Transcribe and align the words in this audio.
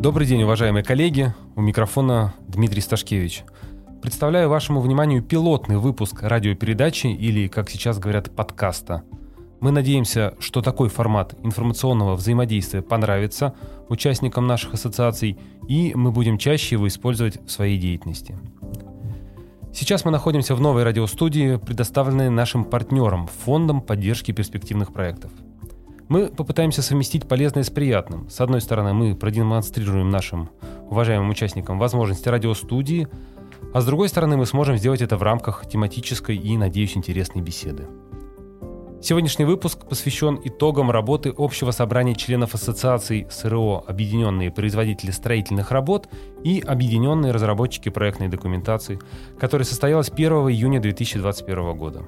Добрый 0.00 0.26
день, 0.26 0.42
уважаемые 0.44 0.82
коллеги. 0.82 1.34
У 1.56 1.60
микрофона 1.60 2.32
Дмитрий 2.48 2.80
Сташкевич. 2.80 3.44
Представляю 4.00 4.48
вашему 4.48 4.80
вниманию 4.80 5.22
пилотный 5.22 5.76
выпуск 5.76 6.22
радиопередачи 6.22 7.08
или, 7.08 7.48
как 7.48 7.68
сейчас 7.68 7.98
говорят, 7.98 8.34
подкаста. 8.34 9.02
Мы 9.60 9.72
надеемся, 9.72 10.32
что 10.38 10.62
такой 10.62 10.88
формат 10.88 11.34
информационного 11.42 12.16
взаимодействия 12.16 12.80
понравится 12.80 13.54
участникам 13.90 14.46
наших 14.46 14.72
ассоциаций, 14.72 15.38
и 15.68 15.92
мы 15.94 16.12
будем 16.12 16.38
чаще 16.38 16.76
его 16.76 16.88
использовать 16.88 17.36
в 17.46 17.50
своей 17.50 17.76
деятельности. 17.76 18.38
Сейчас 19.74 20.06
мы 20.06 20.12
находимся 20.12 20.54
в 20.54 20.62
новой 20.62 20.82
радиостудии, 20.84 21.56
предоставленной 21.56 22.30
нашим 22.30 22.64
партнерам, 22.64 23.28
Фондом 23.44 23.82
поддержки 23.82 24.32
перспективных 24.32 24.94
проектов– 24.94 25.30
мы 26.10 26.26
попытаемся 26.26 26.82
совместить 26.82 27.28
полезное 27.28 27.62
с 27.62 27.70
приятным. 27.70 28.28
С 28.28 28.40
одной 28.40 28.60
стороны, 28.60 28.92
мы 28.92 29.14
продемонстрируем 29.14 30.10
нашим 30.10 30.50
уважаемым 30.88 31.30
участникам 31.30 31.78
возможности 31.78 32.28
радиостудии, 32.28 33.06
а 33.72 33.80
с 33.80 33.86
другой 33.86 34.08
стороны, 34.08 34.36
мы 34.36 34.44
сможем 34.44 34.76
сделать 34.76 35.02
это 35.02 35.16
в 35.16 35.22
рамках 35.22 35.68
тематической 35.68 36.36
и, 36.36 36.56
надеюсь, 36.56 36.96
интересной 36.96 37.42
беседы. 37.42 37.86
Сегодняшний 39.00 39.44
выпуск 39.44 39.86
посвящен 39.88 40.40
итогам 40.42 40.90
работы 40.90 41.32
общего 41.38 41.70
собрания 41.70 42.16
членов 42.16 42.54
ассоциаций 42.54 43.28
СРО 43.30 43.84
«Объединенные 43.86 44.50
производители 44.50 45.12
строительных 45.12 45.70
работ» 45.70 46.08
и 46.42 46.60
«Объединенные 46.60 47.32
разработчики 47.32 47.88
проектной 47.88 48.26
документации», 48.26 48.98
которое 49.38 49.64
состоялось 49.64 50.10
1 50.10 50.32
июня 50.50 50.80
2021 50.80 51.76
года. 51.76 52.02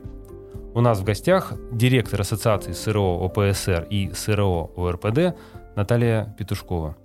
У 0.74 0.80
нас 0.80 1.00
в 1.00 1.04
гостях 1.04 1.52
директор 1.70 2.22
Ассоциации 2.22 2.72
СРО 2.72 3.22
ОПСР 3.26 3.86
и 3.90 4.10
СРО 4.14 4.72
ОРПД 4.74 5.36
Наталья 5.76 6.34
Петушкова. 6.38 6.96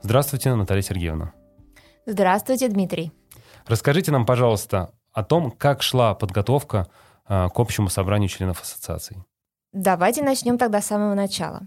Здравствуйте, 0.00 0.54
Наталья 0.54 0.82
Сергеевна. 0.82 1.32
Здравствуйте, 2.06 2.68
Дмитрий. 2.68 3.10
Расскажите 3.66 4.12
нам, 4.12 4.26
пожалуйста, 4.26 4.92
о 5.12 5.24
том, 5.24 5.50
как 5.50 5.82
шла 5.82 6.14
подготовка 6.14 6.86
э, 7.28 7.48
к 7.48 7.58
общему 7.58 7.88
собранию 7.88 8.28
членов 8.28 8.62
ассоциации. 8.62 9.24
Давайте 9.72 10.22
начнем 10.22 10.56
тогда 10.56 10.80
с 10.80 10.86
самого 10.86 11.14
начала. 11.14 11.62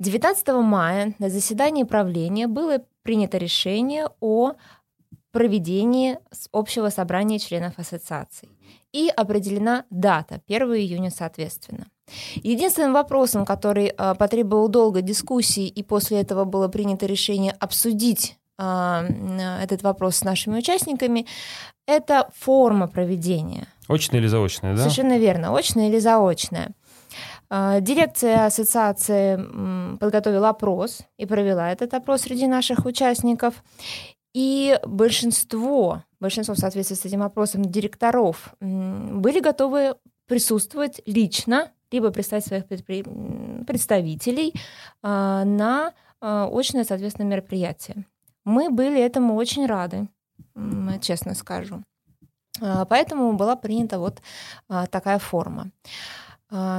19 0.00 0.48
мая 0.48 1.14
на 1.20 1.30
заседании 1.30 1.84
правления 1.84 2.48
было 2.48 2.82
принято 3.04 3.38
решение 3.38 4.08
о 4.18 4.54
проведении 5.30 6.18
общего 6.50 6.88
собрания 6.88 7.38
членов 7.38 7.78
ассоциации 7.78 8.48
и 8.92 9.08
определена 9.08 9.84
дата, 9.90 10.40
1 10.46 10.62
июня 10.74 11.10
соответственно. 11.10 11.86
Единственным 12.36 12.92
вопросом, 12.92 13.44
который 13.44 13.92
э, 13.96 14.14
потребовал 14.18 14.68
долгой 14.68 15.02
дискуссии, 15.02 15.68
и 15.68 15.82
после 15.82 16.20
этого 16.20 16.44
было 16.44 16.68
принято 16.68 17.06
решение 17.06 17.52
обсудить 17.52 18.36
э, 18.58 18.62
этот 19.62 19.82
вопрос 19.82 20.16
с 20.16 20.24
нашими 20.24 20.58
участниками, 20.58 21.26
это 21.86 22.30
форма 22.36 22.88
проведения. 22.88 23.68
Очная 23.88 24.20
или 24.20 24.26
заочная, 24.26 24.74
да? 24.74 24.82
Совершенно 24.82 25.18
верно, 25.18 25.56
очная 25.56 25.88
или 25.88 25.98
заочная. 25.98 26.72
Дирекция 27.50 28.46
ассоциации 28.46 29.36
подготовила 29.98 30.50
опрос 30.50 31.00
и 31.18 31.26
провела 31.26 31.72
этот 31.72 31.94
опрос 31.94 32.22
среди 32.22 32.46
наших 32.46 32.86
участников. 32.86 33.64
И 34.32 34.78
большинство, 34.86 36.04
большинство 36.20 36.54
в 36.54 36.58
соответствии 36.58 36.96
с 36.96 37.04
этим 37.04 37.22
опросом 37.22 37.64
директоров 37.64 38.54
были 38.60 39.40
готовы 39.40 39.96
присутствовать 40.26 41.00
лично, 41.06 41.72
либо 41.90 42.12
представить 42.12 42.46
своих 42.46 42.64
представителей 43.66 44.54
а, 45.02 45.44
на 45.44 45.92
а, 46.20 46.48
очное, 46.48 46.84
соответственно, 46.84 47.26
мероприятие. 47.26 48.06
Мы 48.44 48.70
были 48.70 49.00
этому 49.00 49.34
очень 49.34 49.66
рады, 49.66 50.08
честно 51.00 51.34
скажу. 51.34 51.82
А, 52.60 52.84
поэтому 52.84 53.32
была 53.32 53.56
принята 53.56 53.98
вот 53.98 54.22
такая 54.90 55.18
форма. 55.18 55.70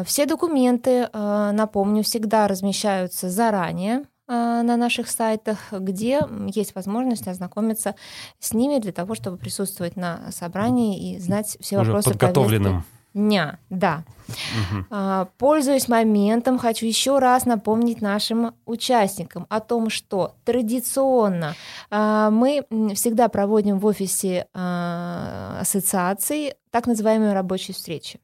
Все 0.05 0.25
документы, 0.25 1.07
напомню, 1.13 2.03
всегда 2.03 2.49
размещаются 2.49 3.29
заранее 3.29 4.03
на 4.31 4.77
наших 4.77 5.09
сайтах, 5.09 5.57
где 5.71 6.21
есть 6.47 6.75
возможность 6.75 7.27
ознакомиться 7.27 7.95
с 8.39 8.53
ними 8.53 8.79
для 8.79 8.91
того, 8.91 9.15
чтобы 9.15 9.37
присутствовать 9.37 9.95
на 9.95 10.31
собрании 10.31 11.13
и 11.13 11.19
знать 11.19 11.57
все 11.59 11.79
Уже 11.79 11.91
вопросы 11.91 12.11
подготовленным. 12.11 12.83
Дня, 13.13 13.59
да. 13.69 14.05
Угу. 14.29 15.27
Пользуясь 15.37 15.89
моментом, 15.89 16.57
хочу 16.57 16.85
еще 16.85 17.19
раз 17.19 17.45
напомнить 17.45 18.01
нашим 18.01 18.53
участникам 18.65 19.45
о 19.49 19.59
том, 19.59 19.89
что 19.89 20.35
традиционно 20.45 21.55
а, 21.89 22.29
мы 22.29 22.65
всегда 22.95 23.27
проводим 23.27 23.79
в 23.79 23.85
офисе 23.85 24.47
ассоциации 24.53 26.55
так 26.69 26.87
называемые 26.87 27.33
рабочие 27.33 27.75
встречи 27.75 28.21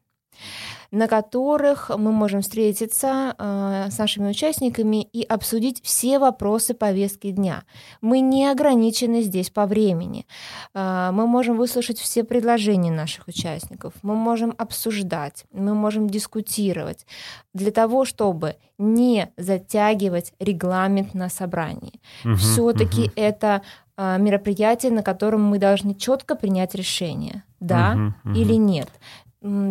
на 0.90 1.06
которых 1.06 1.90
мы 1.90 2.12
можем 2.12 2.40
встретиться 2.40 3.34
э, 3.36 3.88
с 3.90 3.98
нашими 3.98 4.30
участниками 4.30 5.02
и 5.02 5.22
обсудить 5.22 5.82
все 5.82 6.18
вопросы 6.18 6.72
повестки 6.72 7.30
дня. 7.30 7.64
Мы 8.00 8.20
не 8.20 8.46
ограничены 8.46 9.22
здесь 9.22 9.50
по 9.50 9.66
времени. 9.66 10.26
Э, 10.74 11.10
мы 11.12 11.26
можем 11.26 11.56
выслушать 11.56 11.98
все 11.98 12.24
предложения 12.24 12.90
наших 12.90 13.28
участников, 13.28 13.92
мы 14.02 14.14
можем 14.14 14.54
обсуждать, 14.56 15.44
мы 15.52 15.74
можем 15.74 16.08
дискутировать 16.08 17.06
для 17.52 17.70
того, 17.70 18.04
чтобы 18.04 18.56
не 18.78 19.30
затягивать 19.36 20.32
регламент 20.38 21.12
на 21.12 21.28
собрании. 21.28 22.00
Угу, 22.24 22.34
Все-таки 22.36 23.02
угу. 23.02 23.12
это 23.16 23.62
э, 23.96 24.16
мероприятие, 24.18 24.92
на 24.92 25.02
котором 25.02 25.42
мы 25.42 25.58
должны 25.58 25.94
четко 25.94 26.34
принять 26.34 26.74
решение, 26.74 27.42
да 27.60 27.92
угу, 27.92 28.30
угу. 28.30 28.38
или 28.38 28.54
нет 28.54 28.88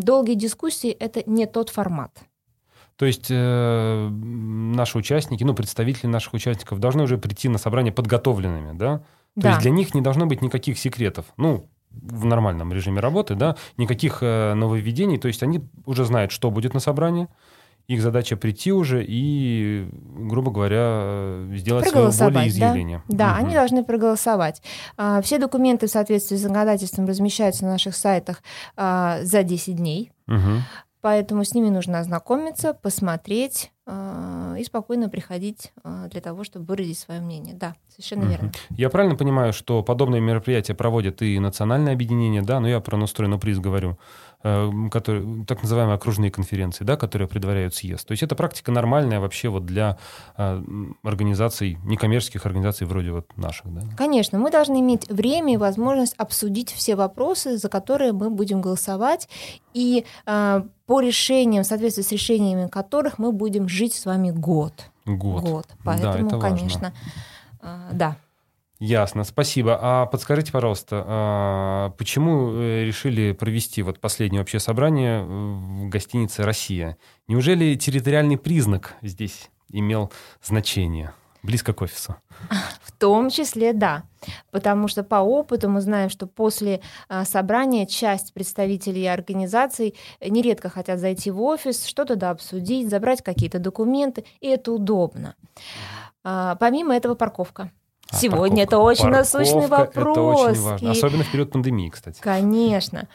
долгие 0.02 0.36
дискуссии— 0.36 0.90
это 1.00 1.24
не 1.26 1.46
тот 1.46 1.70
формат. 1.70 2.12
То 2.96 3.06
есть 3.06 3.28
э, 3.30 4.10
наши 4.10 4.98
участники, 4.98 5.44
ну, 5.44 5.54
представители 5.54 6.08
наших 6.08 6.34
участников 6.34 6.80
должны 6.80 7.04
уже 7.04 7.18
прийти 7.18 7.48
на 7.48 7.60
собрание 7.60 7.94
подготовленными, 7.94 8.76
да? 8.76 9.00
То 9.36 9.42
да. 9.42 9.50
есть 9.50 9.62
для 9.62 9.72
них 9.72 9.94
не 9.94 10.02
должно 10.02 10.26
быть 10.26 10.42
никаких 10.42 10.80
секретов. 10.80 11.26
Ну, 11.38 11.70
в 11.92 12.26
нормальном 12.26 12.74
режиме 12.74 13.00
работы, 13.00 13.36
да, 13.36 13.56
никаких 13.78 14.20
э, 14.22 14.54
нововведений. 14.56 15.18
То 15.18 15.28
есть 15.28 15.44
они 15.44 15.62
уже 15.86 16.06
знают, 16.06 16.32
что 16.32 16.50
будет 16.50 16.74
на 16.74 16.80
собрании, 16.80 17.28
их 17.88 18.02
задача 18.02 18.36
прийти 18.36 18.72
уже 18.72 19.04
и, 19.08 19.88
грубо 19.92 20.52
говоря, 20.52 21.46
сделать 21.56 21.88
свое 21.88 22.10
волеизъявление. 22.10 23.02
Да, 23.08 23.16
да 23.18 23.32
угу. 23.34 23.46
они 23.46 23.56
должны 23.56 23.84
проголосовать. 23.84 24.62
А, 24.98 25.22
все 25.22 25.40
документы 25.40 25.88
в 25.88 25.90
соответствии 25.90 26.36
с 26.36 26.42
законодательством 26.42 27.06
размещаются 27.06 27.64
на 27.64 27.72
наших 27.72 27.96
сайтах 27.96 28.44
а, 28.76 29.20
за 29.24 29.44
10 29.44 29.76
дней. 29.78 30.12
Угу. 30.28 30.64
Поэтому 31.02 31.46
с 31.46 31.54
ними 31.54 31.70
нужно 31.70 32.00
ознакомиться, 32.00 32.74
посмотреть 32.74 33.72
э, 33.86 34.56
и 34.60 34.64
спокойно 34.64 35.10
приходить 35.10 35.72
э, 35.84 36.08
для 36.12 36.22
того, 36.22 36.44
чтобы 36.44 36.66
выразить 36.66 36.98
свое 36.98 37.22
мнение. 37.22 37.54
Да, 37.54 37.76
совершенно 37.88 38.24
mm-hmm. 38.24 38.30
верно. 38.30 38.52
Я 38.72 38.90
правильно 38.90 39.16
понимаю, 39.16 39.54
что 39.54 39.84
подобные 39.84 40.22
мероприятия 40.22 40.74
проводят 40.74 41.22
и 41.22 41.40
национальное 41.40 41.94
объединение, 41.94 42.42
да, 42.42 42.60
но 42.60 42.68
я 42.68 42.80
про 42.80 42.98
настроенный 42.98 43.40
приз 43.40 43.60
говорю. 43.60 43.98
Которые, 44.92 45.46
так 45.46 45.64
называемые 45.64 45.96
окружные 45.96 46.32
конференции, 46.32 46.84
да, 46.84 46.98
которые 46.98 47.28
предваряют 47.28 47.76
съезд. 47.76 48.08
То 48.08 48.12
есть 48.12 48.24
это 48.24 48.36
практика 48.36 48.72
нормальная 48.72 49.20
вообще 49.20 49.50
вот 49.50 49.66
для 49.66 49.98
э, 50.38 50.64
организаций, 51.04 51.78
некоммерческих 51.84 52.46
организаций 52.46 52.88
вроде 52.88 53.12
вот 53.12 53.38
наших. 53.38 53.74
Да? 53.74 53.82
Конечно, 53.98 54.40
мы 54.40 54.52
должны 54.52 54.80
иметь 54.80 55.10
время 55.10 55.54
и 55.54 55.58
возможность 55.58 56.16
обсудить 56.18 56.72
все 56.72 56.96
вопросы, 56.96 57.58
за 57.58 57.70
которые 57.70 58.14
мы 58.14 58.30
будем 58.30 58.62
голосовать, 58.62 59.30
и 59.74 60.06
э, 60.26 60.62
по 60.86 61.02
решениям, 61.02 61.64
в 61.64 61.68
соответствии 61.68 62.04
с 62.04 62.12
решениями 62.12 62.68
которых 62.68 63.20
мы 63.20 63.32
будем 63.32 63.68
жить 63.68 63.94
с 63.94 64.06
вами 64.06 64.32
год. 64.32 64.74
Год. 65.06 65.44
Год. 65.44 65.68
Поэтому, 65.84 66.30
да, 66.30 66.40
конечно, 66.40 66.94
э, 67.62 67.90
да. 67.94 68.18
Ясно, 68.80 69.24
спасибо. 69.24 69.78
А 69.82 70.06
подскажите, 70.06 70.52
пожалуйста, 70.52 71.04
а 71.08 71.90
почему 71.98 72.52
э, 72.54 72.84
решили 72.86 73.32
провести 73.32 73.82
вот 73.82 74.00
последнее 74.00 74.42
общее 74.42 74.60
собрание 74.60 75.24
в 75.24 75.90
гостинице 75.90 76.44
«Россия»? 76.44 76.98
Неужели 77.28 77.74
территориальный 77.76 78.38
признак 78.38 78.94
здесь 79.02 79.50
имел 79.72 80.12
значение? 80.44 81.14
Близко 81.42 81.74
к 81.74 81.82
офису. 81.82 82.18
В 82.82 82.92
том 82.92 83.30
числе, 83.30 83.74
да. 83.74 84.04
Потому 84.52 84.88
что 84.88 85.04
по 85.04 85.18
опыту 85.18 85.70
мы 85.70 85.82
знаем, 85.82 86.10
что 86.10 86.28
после 86.28 86.82
а, 87.08 87.26
собрания 87.26 87.86
часть 87.86 88.34
представителей 88.34 89.08
организаций 89.08 89.96
нередко 90.20 90.70
хотят 90.70 91.00
зайти 91.00 91.32
в 91.32 91.42
офис, 91.42 91.86
что-то 91.86 92.16
да 92.16 92.32
обсудить, 92.32 92.90
забрать 92.90 93.24
какие-то 93.24 93.60
документы, 93.60 94.26
и 94.40 94.48
это 94.48 94.72
удобно. 94.72 95.36
А, 96.24 96.56
помимо 96.56 96.96
этого 96.96 97.16
парковка. 97.16 97.72
А, 98.10 98.16
Сегодня 98.16 98.64
это 98.64 98.80
очень 98.80 99.04
парковка, 99.04 99.38
насущный 99.38 99.68
вопрос. 99.68 99.90
Это 99.96 100.22
очень 100.22 100.62
важно. 100.62 100.92
Особенно 100.92 101.24
в 101.24 101.32
период 101.32 101.52
пандемии, 101.52 101.90
кстати. 101.90 102.20
Конечно. 102.22 103.08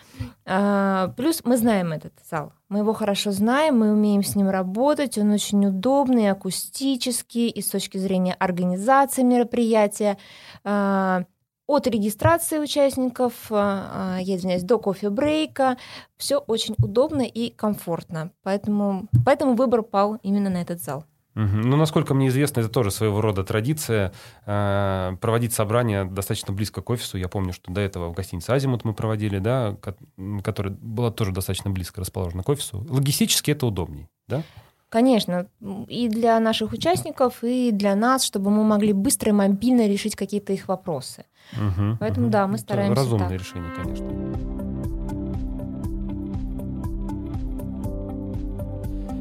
А, 0.45 1.09
плюс 1.17 1.43
мы 1.45 1.57
знаем 1.57 1.93
этот 1.93 2.13
зал. 2.31 2.53
Мы 2.69 2.81
его 2.81 2.93
хорошо 2.93 3.33
знаем, 3.33 3.79
мы 3.79 3.93
умеем 3.93 4.23
с 4.23 4.35
ним 4.35 4.51
работать. 4.51 5.19
Он 5.19 5.31
очень 5.31 5.67
удобный, 5.67 6.31
акустический 6.31 7.49
и 7.49 7.63
с 7.63 7.69
точки 7.69 7.99
зрения 7.99 8.35
организации 8.35 9.23
мероприятия. 9.23 10.19
А, 10.65 11.25
от 11.67 11.87
регистрации 11.87 12.59
участников, 12.59 13.33
а, 13.51 14.19
я 14.21 14.37
извиняюсь, 14.37 14.63
до 14.63 14.79
кофе-брейка. 14.79 15.79
Все 16.17 16.39
очень 16.39 16.75
удобно 16.79 17.23
и 17.23 17.51
комфортно. 17.51 18.31
Поэтому, 18.43 19.09
поэтому 19.25 19.55
выбор 19.55 19.83
пал 19.83 20.19
именно 20.23 20.51
на 20.51 20.61
этот 20.61 20.83
зал. 20.83 21.05
Ну, 21.35 21.77
насколько 21.77 22.15
мне 22.15 22.29
известно, 22.29 22.61
это 22.61 22.69
тоже 22.69 22.91
своего 22.91 23.21
рода 23.21 23.43
традиция 23.43 24.13
э, 24.45 25.17
проводить 25.21 25.55
собрания 25.55 26.05
достаточно 26.05 26.53
близко 26.53 26.83
к 26.83 26.91
офису. 26.91 27.17
Я 27.17 27.29
помню, 27.29 27.53
что 27.53 27.73
до 27.73 27.81
этого 27.81 28.09
в 28.09 28.13
гостинице 28.13 28.51
«Азимут» 28.51 28.85
мы 28.85 28.93
проводили, 28.93 29.39
да, 29.39 29.77
которая 30.43 30.75
была 30.75 31.11
тоже 31.11 31.33
достаточно 31.33 31.71
близко 31.71 32.01
расположена 32.01 32.43
к 32.43 32.49
офису. 32.49 32.87
Логистически 32.89 33.53
это 33.53 33.67
удобней, 33.67 34.09
да? 34.29 34.43
Конечно, 34.91 35.47
и 35.89 36.09
для 36.11 36.39
наших 36.39 36.75
участников, 36.75 37.43
и 37.43 37.71
для 37.73 37.97
нас, 37.97 38.25
чтобы 38.25 38.51
мы 38.51 38.63
могли 38.63 38.93
быстро 38.93 39.31
и 39.31 39.33
мобильно 39.33 39.89
решить 39.89 40.15
какие-то 40.15 40.53
их 40.53 40.69
вопросы. 40.69 41.25
Угу, 41.55 41.97
Поэтому 41.99 42.27
угу. 42.27 42.33
да, 42.33 42.47
мы 42.47 42.59
стараемся. 42.59 42.93
Это 42.93 43.01
разумное 43.01 43.29
так. 43.31 43.41
решение, 43.41 43.73
конечно. 43.75 44.07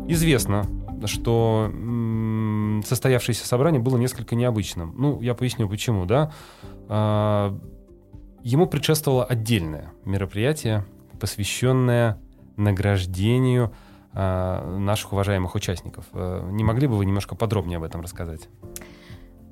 Известно, 0.10 0.66
что 1.06 1.72
состоявшееся 2.83 3.48
собрание 3.48 3.81
было 3.81 3.98
несколько 3.98 4.36
необычным. 4.36 4.94
Ну, 4.98 5.22
я 5.22 5.33
поясню 5.33 5.68
почему, 5.69 6.06
да. 6.06 6.31
А, 6.88 7.57
ему 8.44 8.68
предшествовало 8.68 9.25
отдельное 9.25 9.94
мероприятие, 10.06 10.86
посвященное 11.19 12.19
награждению 12.57 13.74
а, 14.13 14.78
наших 14.78 15.13
уважаемых 15.13 15.56
участников. 15.56 16.06
Э, 16.13 16.48
не 16.51 16.63
могли 16.63 16.88
бы 16.88 16.98
вы 16.98 17.06
немножко 17.06 17.36
подробнее 17.36 17.78
об 17.78 17.83
этом 17.83 18.01
рассказать? 18.01 18.50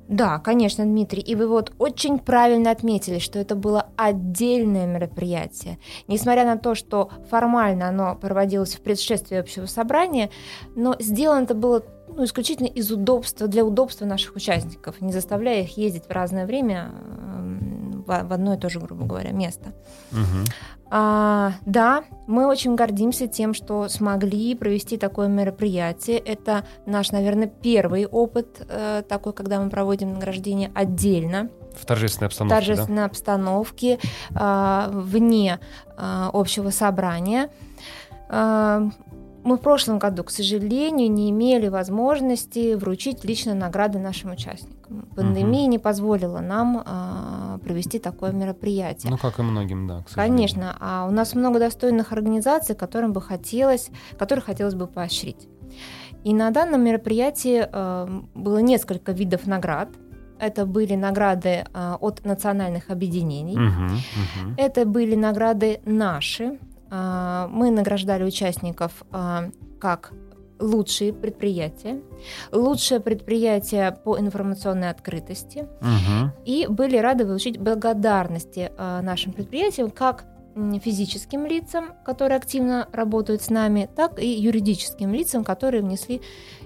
Да, 0.10 0.40
конечно, 0.40 0.84
Дмитрий. 0.84 1.22
И 1.22 1.36
вы 1.36 1.48
вот 1.48 1.72
очень 1.78 2.18
правильно 2.18 2.72
отметили, 2.72 3.20
что 3.20 3.38
это 3.38 3.56
было 3.56 3.90
отдельное 3.96 4.88
мероприятие. 4.88 5.78
Несмотря 6.08 6.46
на 6.46 6.58
то, 6.58 6.74
что 6.74 7.12
формально 7.30 7.90
оно 7.90 8.16
проводилось 8.16 8.76
в 8.76 8.82
предшествии 8.82 9.38
общего 9.38 9.68
собрания, 9.68 10.32
но 10.76 10.96
сделано 11.00 11.44
это 11.44 11.54
было 11.54 11.84
ну, 12.16 12.24
исключительно 12.26 12.68
из 12.68 12.92
удобства, 12.92 13.48
для 13.48 13.64
удобства 13.64 14.06
наших 14.06 14.36
участников, 14.36 15.02
не 15.02 15.12
заставляя 15.12 15.64
их 15.64 15.78
ездить 15.78 16.06
в 16.06 16.12
разное 16.12 16.46
время 16.46 16.92
эм, 16.92 18.04
в 18.06 18.34
одно 18.34 18.56
и 18.56 18.58
то 18.58 18.70
же, 18.70 18.80
грубо 18.80 19.06
говоря, 19.06 19.32
место. 19.32 19.74
Угу. 20.12 20.46
А, 20.92 21.54
да, 21.66 22.04
мы 22.26 22.48
очень 22.48 22.76
гордимся 22.76 23.28
тем, 23.28 23.54
что 23.54 23.88
смогли 23.90 24.56
провести 24.56 24.98
такое 24.98 25.28
мероприятие. 25.28 26.18
Это 26.18 26.66
наш, 26.86 27.12
наверное, 27.12 27.48
первый 27.48 28.08
опыт 28.08 28.66
э, 28.68 29.04
такой, 29.08 29.34
когда 29.34 29.60
мы 29.60 29.70
проводим 29.70 30.14
награждение 30.14 30.72
отдельно. 30.74 31.50
В 31.76 31.86
торжественной 31.86 32.28
обстановке. 32.28 32.56
В 32.56 32.58
торжественной 32.58 32.98
да? 32.98 33.06
обстановке, 33.06 34.00
э, 34.34 34.90
вне 34.92 35.60
э, 35.96 36.30
общего 36.34 36.72
собрания. 36.72 37.50
Э, 38.30 38.90
мы 39.44 39.58
в 39.58 39.62
прошлом 39.62 40.00
году, 40.00 40.24
к 40.24 40.32
сожалению, 40.32 41.10
не 41.12 41.30
имели 41.30 41.68
возможности 41.68 42.76
вручить 42.76 43.24
лично 43.24 43.54
награды 43.54 44.00
нашим 44.00 44.32
участникам. 44.32 45.08
Пандемия 45.16 45.64
угу. 45.64 45.72
не 45.72 45.80
позволила 45.80 46.40
нам 46.40 46.84
а, 46.86 47.60
провести 47.64 48.00
такое 48.00 48.32
мероприятие. 48.32 49.12
Ну, 49.12 49.18
как 49.18 49.40
и 49.40 49.42
многим, 49.42 49.88
да. 49.88 50.04
Конечно. 50.14 50.76
А 50.80 51.06
у 51.08 51.12
нас 51.12 51.36
много 51.36 51.60
достойных 51.60 52.12
организаций, 52.12 52.76
которым 52.76 53.14
бы 53.14 53.22
хотелось, 53.22 53.90
которых 54.18 54.46
хотелось 54.46 54.76
бы 54.76 54.88
поощрить. 54.88 55.48
И 56.24 56.34
на 56.34 56.52
данном 56.52 56.84
мероприятии 56.84 57.66
а, 57.72 58.08
было 58.34 58.58
несколько 58.58 59.12
видов 59.12 59.48
наград. 59.48 59.90
Это 60.40 60.66
были 60.66 60.96
награды 60.96 61.66
а, 61.74 61.98
от 62.00 62.26
национальных 62.26 62.90
объединений. 62.90 63.56
Угу, 63.56 63.86
угу. 63.86 64.54
Это 64.58 64.86
были 64.86 65.16
награды 65.16 65.82
наши, 65.86 66.60
мы 66.92 67.72
награждали 67.72 68.24
участников 68.24 69.04
а, 69.12 69.50
как 69.80 70.12
лучшие 70.60 71.14
предприятия, 71.14 72.02
лучшее 72.52 73.00
предприятие 73.00 73.92
по 73.92 74.20
информационной 74.20 74.90
открытости, 74.90 75.68
угу. 75.82 76.32
и 76.46 76.68
были 76.68 76.98
рады 76.98 77.26
получить 77.26 77.58
благодарности 77.58 78.72
а, 78.78 79.02
нашим 79.02 79.34
предприятиям 79.34 79.90
как 79.90 80.26
физическим 80.84 81.46
лицам, 81.46 81.94
которые 82.04 82.38
активно 82.38 82.90
работают 82.92 83.42
с 83.42 83.50
нами, 83.50 83.90
так 83.96 84.22
и 84.22 84.28
юридическим 84.28 85.14
лицам, 85.14 85.44
которые 85.44 85.82
внесли 85.82 86.22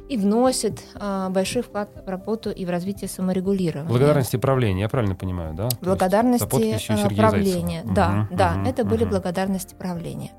и 0.10 0.18
вносит 0.18 0.84
а, 0.96 1.30
большой 1.30 1.62
вклад 1.62 1.90
в 2.06 2.10
работу 2.10 2.50
и 2.52 2.66
в 2.66 2.70
развитие 2.70 3.08
саморегулирования. 3.08 3.90
Благодарности 3.90 4.38
правления, 4.38 4.82
я 4.82 4.90
правильно 4.90 5.16
понимаю, 5.16 5.54
да? 5.54 5.70
Благодарности 5.82 6.44
а, 6.90 7.10
правления, 7.10 7.84
да, 7.86 8.28
угу, 8.30 8.38
да, 8.38 8.58
угу, 8.60 8.70
это 8.70 8.82
угу. 8.84 8.92
были 8.92 9.06
благодарности 9.06 9.76
правления. 9.76 10.32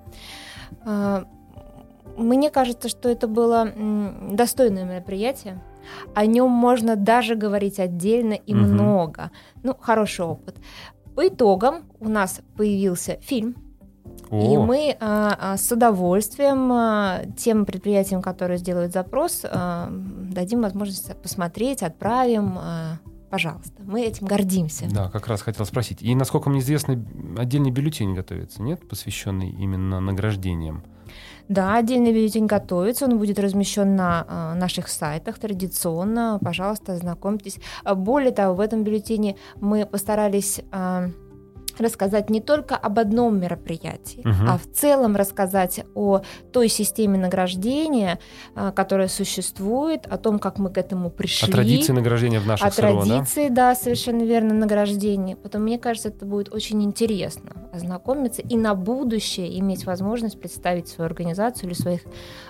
А, 0.85 1.25
мне 2.17 2.51
кажется, 2.51 2.89
что 2.89 3.09
это 3.09 3.27
было 3.27 3.69
достойное 4.31 4.85
мероприятие. 4.85 5.61
О 6.15 6.25
нем 6.27 6.51
можно 6.51 6.97
даже 6.97 7.35
говорить 7.35 7.79
отдельно 7.79 8.35
и 8.35 8.55
угу. 8.55 8.63
много. 8.63 9.31
Ну, 9.63 9.75
хороший 9.79 10.25
опыт. 10.25 10.57
По 11.15 11.29
итогам 11.29 11.85
у 12.01 12.09
нас 12.09 12.41
появился 12.57 13.19
фильм 13.21 13.57
о. 14.31 14.53
И 14.53 14.57
мы 14.57 14.97
а, 15.01 15.37
а, 15.39 15.57
с 15.57 15.71
удовольствием 15.71 16.73
а, 16.73 17.23
тем 17.37 17.65
предприятиям, 17.65 18.23
которые 18.23 18.59
сделают 18.59 18.93
запрос, 18.93 19.43
а, 19.45 19.89
дадим 19.91 20.63
возможность 20.63 21.17
посмотреть, 21.21 21.83
отправим. 21.83 22.59
А, 22.59 22.99
пожалуйста, 23.31 23.83
мы 23.85 24.03
этим 24.03 24.27
гордимся. 24.27 24.87
Да, 24.91 25.09
как 25.09 25.27
раз 25.29 25.43
хотел 25.43 25.65
спросить. 25.67 26.03
И 26.03 26.15
насколько 26.15 26.51
мне 26.51 26.61
известно, 26.61 27.03
отдельный 27.37 27.71
бюллетень 27.71 28.15
готовится, 28.15 28.63
нет, 28.63 28.89
посвященный 28.89 29.51
именно 29.51 30.01
награждениям? 30.01 30.85
Да, 31.49 31.77
отдельный 31.77 32.13
бюллетень 32.13 32.47
готовится, 32.47 33.05
он 33.05 33.19
будет 33.19 33.39
размещен 33.39 33.95
на 33.95 34.27
э, 34.27 34.59
наших 34.59 34.89
сайтах 34.89 35.39
традиционно. 35.39 36.39
Пожалуйста, 36.43 36.95
ознакомьтесь. 36.95 37.59
Более 37.85 38.33
того, 38.33 38.55
в 38.55 38.61
этом 38.61 38.83
бюллетене 38.83 39.37
мы 39.61 39.85
постарались 39.85 40.63
э, 40.73 41.11
рассказать 41.81 42.31
не 42.31 42.41
только 42.41 42.77
об 42.77 42.99
одном 42.99 43.39
мероприятии, 43.41 44.21
угу. 44.21 44.49
а 44.49 44.59
в 44.59 44.71
целом 44.73 45.17
рассказать 45.17 45.85
о 45.95 46.23
той 46.53 46.69
системе 46.69 47.19
награждения, 47.19 48.19
а, 48.55 48.73
которая 48.73 49.09
существует, 49.09 50.07
о 50.07 50.19
том, 50.19 50.39
как 50.39 50.59
мы 50.59 50.71
к 50.71 50.79
этому 50.79 51.11
пришли. 51.11 51.49
О 51.49 51.53
традиции 51.53 51.93
награждения 51.93 52.41
в 52.41 52.47
нашем 52.47 52.69
О 52.69 52.71
традиции, 52.71 53.49
да? 53.49 53.55
да, 53.55 53.75
совершенно 53.75 54.23
верно, 54.23 54.55
награждения. 54.55 55.37
Потом, 55.37 55.63
мне 55.63 55.79
кажется, 55.79 56.09
это 56.09 56.25
будет 56.25 56.53
очень 56.53 56.83
интересно 56.83 57.53
ознакомиться 57.75 58.43
и 58.43 58.57
на 58.57 58.75
будущее 58.75 59.59
иметь 59.59 59.85
возможность 59.85 60.41
представить 60.41 60.89
свою 60.89 61.07
организацию 61.07 61.69
или 61.69 61.75
своих 61.75 62.03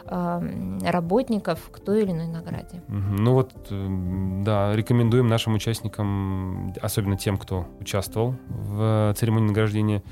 э, 0.06 0.78
работников 0.82 1.70
к 1.70 1.80
той 1.80 2.02
или 2.02 2.12
иной 2.12 2.26
награде. 2.26 2.82
Угу. 2.88 3.22
Ну 3.22 3.32
вот, 3.32 3.52
э, 3.70 4.42
да, 4.44 4.74
рекомендуем 4.74 5.28
нашим 5.28 5.54
участникам, 5.54 6.74
особенно 6.80 7.16
тем, 7.16 7.38
кто 7.38 7.66
участвовал 7.80 8.34
в 8.48 9.13
церемонии 9.14 9.48
награждения 9.48 10.02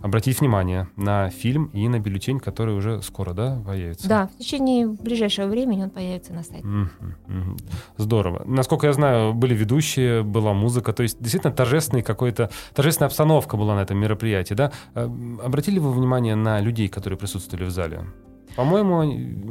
обратить 0.00 0.40
внимание 0.40 0.88
на 0.96 1.28
фильм 1.30 1.70
и 1.72 1.88
на 1.88 1.98
бюллетень, 1.98 2.38
который 2.38 2.74
уже 2.74 3.02
скоро, 3.02 3.32
да, 3.32 3.60
появится? 3.66 4.08
Да, 4.08 4.28
в 4.28 4.38
течение 4.38 4.86
ближайшего 4.86 5.46
времени 5.46 5.82
он 5.82 5.90
появится 5.90 6.32
на 6.32 6.42
сайте. 6.42 6.66
Здорово. 7.96 8.44
Насколько 8.46 8.86
я 8.86 8.92
знаю, 8.92 9.34
были 9.34 9.54
ведущие, 9.54 10.22
была 10.22 10.52
музыка, 10.52 10.92
то 10.92 11.02
есть 11.02 11.20
действительно 11.20 11.52
торжественный 11.52 12.02
какой-то, 12.02 12.50
торжественная 12.74 13.08
обстановка 13.08 13.56
была 13.56 13.74
на 13.74 13.80
этом 13.80 13.98
мероприятии, 13.98 14.54
да? 14.54 14.72
Э, 14.94 15.04
обратили 15.42 15.78
вы 15.78 15.92
внимание 15.92 16.34
на 16.36 16.60
людей, 16.60 16.88
которые 16.88 17.18
присутствовали 17.18 17.64
в 17.64 17.70
зале? 17.70 18.04
По-моему, 18.58 18.98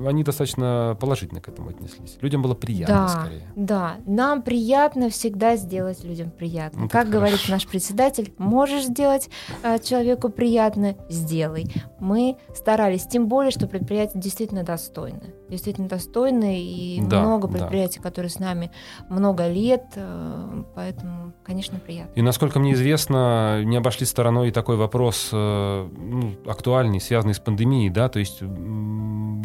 они, 0.05 0.21
достаточно 0.21 0.97
положительно 0.99 1.39
к 1.39 1.47
этому 1.47 1.69
отнеслись. 1.69 2.17
Людям 2.19 2.41
было 2.41 2.55
приятно, 2.55 2.93
да, 2.93 3.07
скорее. 3.07 3.41
Да, 3.55 3.95
нам 4.05 4.41
приятно 4.41 5.09
всегда 5.09 5.55
сделать 5.55 6.03
людям 6.03 6.29
приятно. 6.29 6.81
Ну, 6.81 6.89
как 6.89 7.07
говорит 7.07 7.37
хорошо. 7.37 7.53
наш 7.53 7.67
председатель, 7.67 8.33
можешь 8.37 8.83
сделать 8.83 9.29
э, 9.63 9.79
человеку 9.79 10.27
приятно, 10.27 10.97
сделай. 11.07 11.73
Мы 12.01 12.35
старались, 12.53 13.07
тем 13.07 13.29
более, 13.29 13.51
что 13.51 13.65
предприятие 13.67 14.21
действительно 14.21 14.63
достойное. 14.63 15.33
Действительно 15.47 15.87
достойное, 15.87 16.57
и 16.57 16.99
да, 17.01 17.21
много 17.21 17.47
предприятий, 17.47 17.99
да. 17.99 18.09
которые 18.09 18.29
с 18.29 18.39
нами 18.39 18.71
много 19.07 19.47
лет, 19.47 19.85
э, 19.95 20.63
поэтому, 20.75 21.31
конечно, 21.45 21.79
приятно. 21.79 22.11
И 22.13 22.21
насколько 22.21 22.59
мне 22.59 22.73
известно, 22.73 23.63
не 23.63 23.77
обошли 23.77 24.05
стороной 24.05 24.51
такой 24.51 24.75
вопрос 24.75 25.29
э, 25.31 25.89
ну, 25.97 26.33
актуальный, 26.45 26.99
связанный 26.99 27.35
с 27.35 27.39
пандемией, 27.39 27.89
да, 27.89 28.09
то 28.09 28.19
есть 28.19 28.41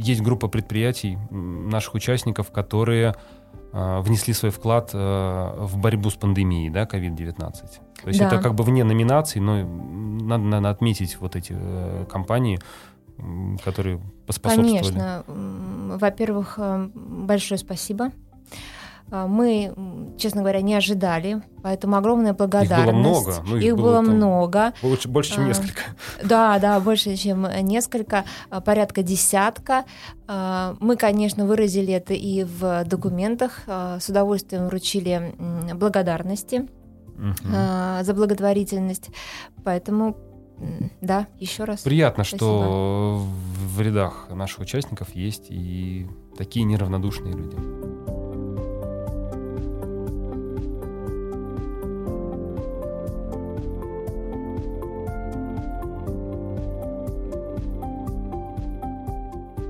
есть 0.00 0.22
группа 0.22 0.48
предприятий, 0.48 1.18
наших 1.30 1.94
участников, 1.94 2.50
которые 2.50 3.14
внесли 3.72 4.34
свой 4.34 4.50
вклад 4.50 4.92
в 4.92 5.72
борьбу 5.76 6.10
с 6.10 6.14
пандемией, 6.14 6.68
да, 6.68 6.84
COVID-19. 6.84 7.36
То 8.02 8.08
есть 8.08 8.18
Да. 8.18 8.26
это 8.26 8.38
как 8.38 8.54
бы 8.54 8.64
вне 8.64 8.84
номинаций, 8.84 9.40
но 9.40 9.62
надо, 9.62 10.44
наверное, 10.44 10.70
отметить 10.70 11.18
вот 11.20 11.36
эти 11.36 11.54
э, 11.56 12.04
компании, 12.10 12.58
которые 13.64 14.00
поспособствовали. 14.26 14.82
Конечно. 14.82 15.24
Во-первых, 15.26 16.54
э, 16.58 16.88
большое 16.94 17.58
спасибо. 17.58 18.10
А, 19.14 19.26
Мы, 19.26 19.74
честно 20.16 20.40
говоря, 20.40 20.62
не 20.62 20.74
ожидали, 20.74 21.42
поэтому 21.62 21.96
огромная 21.96 22.32
благодарность. 22.32 22.94
много, 22.98 23.34
ну, 23.46 23.56
их 23.58 23.62
их 23.64 23.76
было 23.76 23.82
было 23.82 23.94
там- 23.96 24.16
много. 24.16 24.72
Больше, 24.80 25.08
больше, 25.08 25.34
чем 25.34 25.44
А, 25.44 25.48
несколько. 25.48 25.82
Да, 26.24 26.58
да, 26.58 26.80
больше, 26.80 27.14
чем 27.16 27.46
несколько, 27.60 28.24
а, 28.48 28.62
порядка 28.62 29.02
десятка. 29.02 29.84
Мы, 30.80 30.96
конечно, 30.96 31.44
выразили 31.44 31.92
это 31.92 32.14
и 32.14 32.44
в 32.44 32.84
документах, 32.86 33.60
с 33.66 34.08
удовольствием 34.08 34.66
вручили 34.68 35.34
благодарности 35.74 36.68
а, 37.54 38.02
за 38.02 38.14
благотворительность. 38.14 39.10
Поэтому, 39.62 40.16
да, 41.02 41.26
еще 41.38 41.64
раз. 41.64 41.82
Приятно, 41.82 42.24
Спасибо. 42.24 42.38
что 42.38 43.22
в 43.76 43.80
рядах 43.82 44.28
наших 44.30 44.60
участников 44.60 45.14
есть 45.14 45.48
и 45.50 46.06
такие 46.38 46.64
неравнодушные 46.64 47.34
люди. 47.34 48.21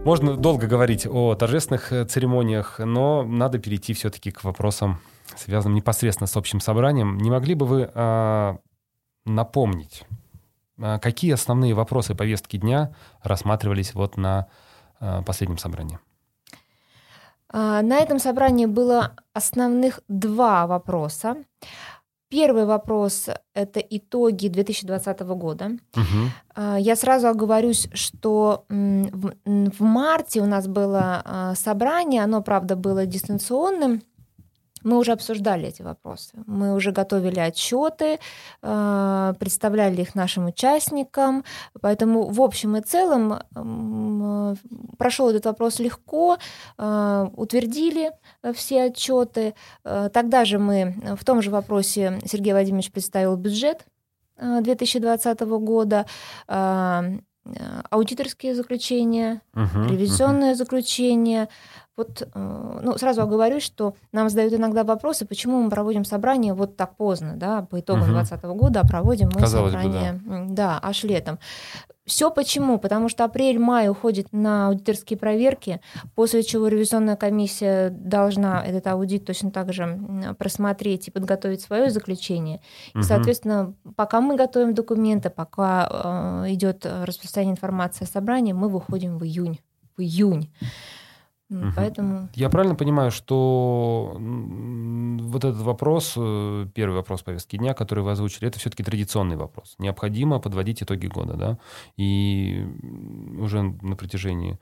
Можно 0.04 0.36
долго 0.36 0.66
говорить 0.66 1.06
о 1.06 1.36
торжественных 1.36 1.92
э, 1.92 2.04
церемониях, 2.04 2.80
но 2.80 3.22
надо 3.22 3.60
перейти 3.60 3.94
все-таки 3.94 4.32
к 4.32 4.42
вопросам, 4.42 5.00
связанным 5.36 5.76
непосредственно 5.76 6.26
с 6.26 6.36
общим 6.36 6.58
собранием. 6.58 7.18
Не 7.18 7.30
могли 7.30 7.54
бы 7.54 7.66
вы 7.66 7.90
а, 7.94 8.58
напомнить, 9.24 10.04
а, 10.80 10.98
какие 10.98 11.32
основные 11.32 11.74
вопросы 11.74 12.16
повестки 12.16 12.56
дня 12.56 12.92
рассматривались 13.22 13.94
вот 13.94 14.16
на 14.16 14.48
а, 14.98 15.22
последнем 15.22 15.58
собрании? 15.58 16.00
А, 17.48 17.80
На 17.82 17.98
этом 17.98 18.18
собрании 18.18 18.66
было 18.66 19.14
основных 19.34 20.00
два 20.08 20.66
вопроса. 20.66 21.36
Первый 22.32 22.64
вопрос– 22.64 23.28
это 23.54 23.78
итоги 23.80 24.48
2020 24.48 25.20
года. 25.20 25.72
А, 26.54 26.78
Я 26.78 26.96
сразу 26.96 27.28
оговорюсь, 27.28 27.88
что 27.92 28.64
в 28.70 29.82
марте 29.82 30.40
у 30.40 30.46
нас 30.46 30.66
было 30.66 31.20
а, 31.24 31.54
собрание, 31.54 32.24
оно, 32.24 32.40
правда, 32.40 32.74
было 32.74 33.04
дистанционным. 33.04 34.00
Мы 34.84 34.98
уже 34.98 35.12
обсуждали 35.12 35.68
эти 35.68 35.82
вопросы. 35.82 36.30
Мы 36.46 36.74
уже 36.74 36.92
готовили 36.92 37.40
отчеты, 37.40 38.18
а, 38.62 39.34
представляли 39.38 40.00
их 40.02 40.14
нашим 40.14 40.46
участникам. 40.46 41.44
Поэтому 41.80 42.28
в 42.30 42.40
общем 42.40 42.76
и 42.76 42.80
целом 42.80 43.34
м, 43.54 44.56
прошел 44.98 45.30
этот 45.30 45.44
вопрос 45.46 45.78
легко, 45.80 46.38
а, 46.78 47.30
утвердили 47.36 48.10
э, 48.42 48.52
все 48.52 48.84
отчеты. 48.84 49.54
Э, 49.84 50.08
Тогда 50.12 50.44
же 50.44 50.58
мы 50.58 50.94
э, 51.02 51.16
в 51.16 51.24
том 51.24 51.42
же 51.42 51.50
вопросе 51.50 52.18
Сергей 52.24 52.52
Владимирович 52.52 52.90
представил 52.92 53.36
бюджет 53.36 53.86
э, 54.36 54.60
2020 54.62 55.40
года, 55.40 56.06
э, 56.48 57.18
аудиторские 57.90 58.54
заключения, 58.54 59.40
Мгм. 59.52 59.88
ревизионное 59.88 60.54
заключение. 60.54 61.48
Вот, 61.96 62.22
э, 62.22 62.80
ну, 62.82 62.96
сразу 62.96 63.22
оговорюсь, 63.22 63.62
что 63.62 63.94
нам 64.12 64.30
задают 64.30 64.54
иногда 64.54 64.82
вопросы, 64.82 65.26
почему 65.26 65.60
мы 65.60 65.68
проводим 65.68 66.04
собрание 66.06 66.54
вот 66.54 66.76
так 66.76 66.96
поздно, 66.96 67.34
да, 67.36 67.62
по 67.62 67.80
итогам 67.80 68.04
Мгм. 68.04 68.14
2020 68.14 68.44
года, 68.54 68.80
а 68.80 68.86
проводим 68.88 69.28
мы 69.34 69.40
Казалось 69.40 69.74
бы, 69.74 69.82
собрание, 69.82 70.20
м, 70.26 70.54
да, 70.54 70.78
аж 70.82 71.04
летом. 71.04 71.38
Все 72.04 72.30
почему? 72.32 72.78
Потому 72.78 73.08
что 73.08 73.24
апрель-май 73.24 73.88
уходит 73.88 74.32
на 74.32 74.68
аудиторские 74.68 75.18
проверки, 75.18 75.80
после 76.16 76.42
чего 76.42 76.66
ревизионная 76.66 77.14
комиссия 77.16 77.90
должна 77.90 78.64
этот 78.64 78.86
аудит 78.88 79.24
точно 79.26 79.50
так 79.52 79.72
же 79.72 80.34
просмотреть 80.38 81.08
и 81.08 81.10
подготовить 81.12 81.60
свое 81.60 81.90
заключение. 81.90 82.60
И, 82.94 82.98
Мгм. 82.98 83.04
соответственно, 83.04 83.74
пока 83.96 84.20
мы 84.20 84.36
готовим 84.36 84.74
документы, 84.74 85.30
пока 85.30 86.42
э, 86.44 86.52
идет 86.54 86.84
э, 86.86 87.04
распространение 87.04 87.52
информации 87.52 88.04
о 88.04 88.08
собрании, 88.08 88.52
мы 88.52 88.68
выходим 88.68 89.18
в 89.18 89.24
июнь. 89.24 89.60
В 89.96 90.00
июнь. 90.00 90.50
Мгм. 91.52 91.72
Поэтому 91.76 92.28
Я 92.34 92.48
правильно 92.48 92.74
понимаю, 92.74 93.10
что 93.10 94.16
вот 94.18 95.44
этот 95.44 95.60
вопрос, 95.60 96.14
э, 96.16 96.66
первый 96.74 96.94
вопрос 96.94 97.22
повестки 97.22 97.56
дня, 97.56 97.74
который 97.74 98.04
вы 98.04 98.10
озвучили, 98.10 98.48
это 98.48 98.58
все-таки 98.58 98.82
традиционный 98.82 99.36
вопрос. 99.36 99.74
Необходимо 99.78 100.38
подводить 100.38 100.82
итоги 100.82 101.06
года, 101.06 101.34
да? 101.34 101.58
И 101.96 102.66
уже 103.38 103.62
на 103.62 103.96
протяжении 103.96 104.58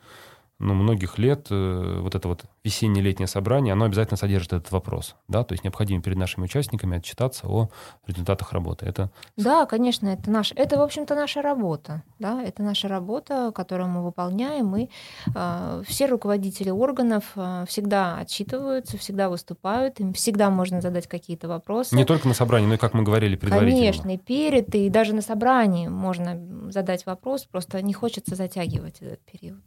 ну, 0.61 0.75
многих 0.75 1.19
лет 1.19 1.47
э, 1.51 2.01
вот 2.01 2.15
это 2.15 2.29
вот 2.29 2.45
весенне-летнее 2.65 3.27
собрание, 3.27 3.73
оно 3.73 3.87
обязательно 3.87 4.19
содержит 4.19 4.53
этот 4.53 4.71
вопрос, 4.71 5.17
да? 5.27 5.43
То 5.43 5.55
есть 5.55 5.65
необходимо 5.65 6.03
перед 6.03 6.19
нашими 6.19 6.45
участниками 6.45 6.99
отчитаться 6.99 7.49
о 7.49 7.71
результатах 8.07 8.53
работы. 8.53 8.85
Это 8.85 9.11
Да, 9.39 9.65
конечно, 9.65 10.09
это 10.09 10.31
наш, 10.31 10.53
это 10.53 10.77
в 10.77 10.83
общем-то 10.83 11.15
наша 11.15 11.41
работа, 11.41 12.03
да, 12.19 12.43
это 12.43 12.63
наша 12.63 12.89
работа, 12.89 13.53
которую 13.55 13.89
мы 13.89 14.05
выполняем, 14.05 14.77
и 14.77 14.91
э, 15.35 15.83
все 15.87 16.07
руководители 16.07 16.69
органов 16.69 17.25
э, 17.37 17.65
всегда 17.67 18.19
отчитываются, 18.19 18.99
всегда 18.99 19.31
выступают, 19.31 19.99
им 19.99 20.13
всегда 20.13 20.51
можно 20.51 20.83
задать 20.83 21.07
какие-то 21.07 21.49
вопросы. 21.49 21.97
не 21.97 22.05
только 22.05 22.29
на 22.29 22.35
собрании, 22.35 22.67
но 22.67 22.75
и, 22.75 22.79
как 22.79 22.93
мы 22.93 23.03
говорили, 23.03 23.35
предварительно. 23.35 23.81
Конечно, 23.81 24.11
и 24.11 24.19
перед, 24.19 24.75
и 24.75 24.91
даже 24.91 25.15
на 25.15 25.23
собрании 25.23 25.89
можно 25.89 26.71
задать 26.71 27.07
вопрос, 27.07 27.45
просто 27.45 27.81
не 27.81 27.95
хочется 27.95 28.35
затягивать 28.35 28.99
этот 29.01 29.21
период. 29.21 29.63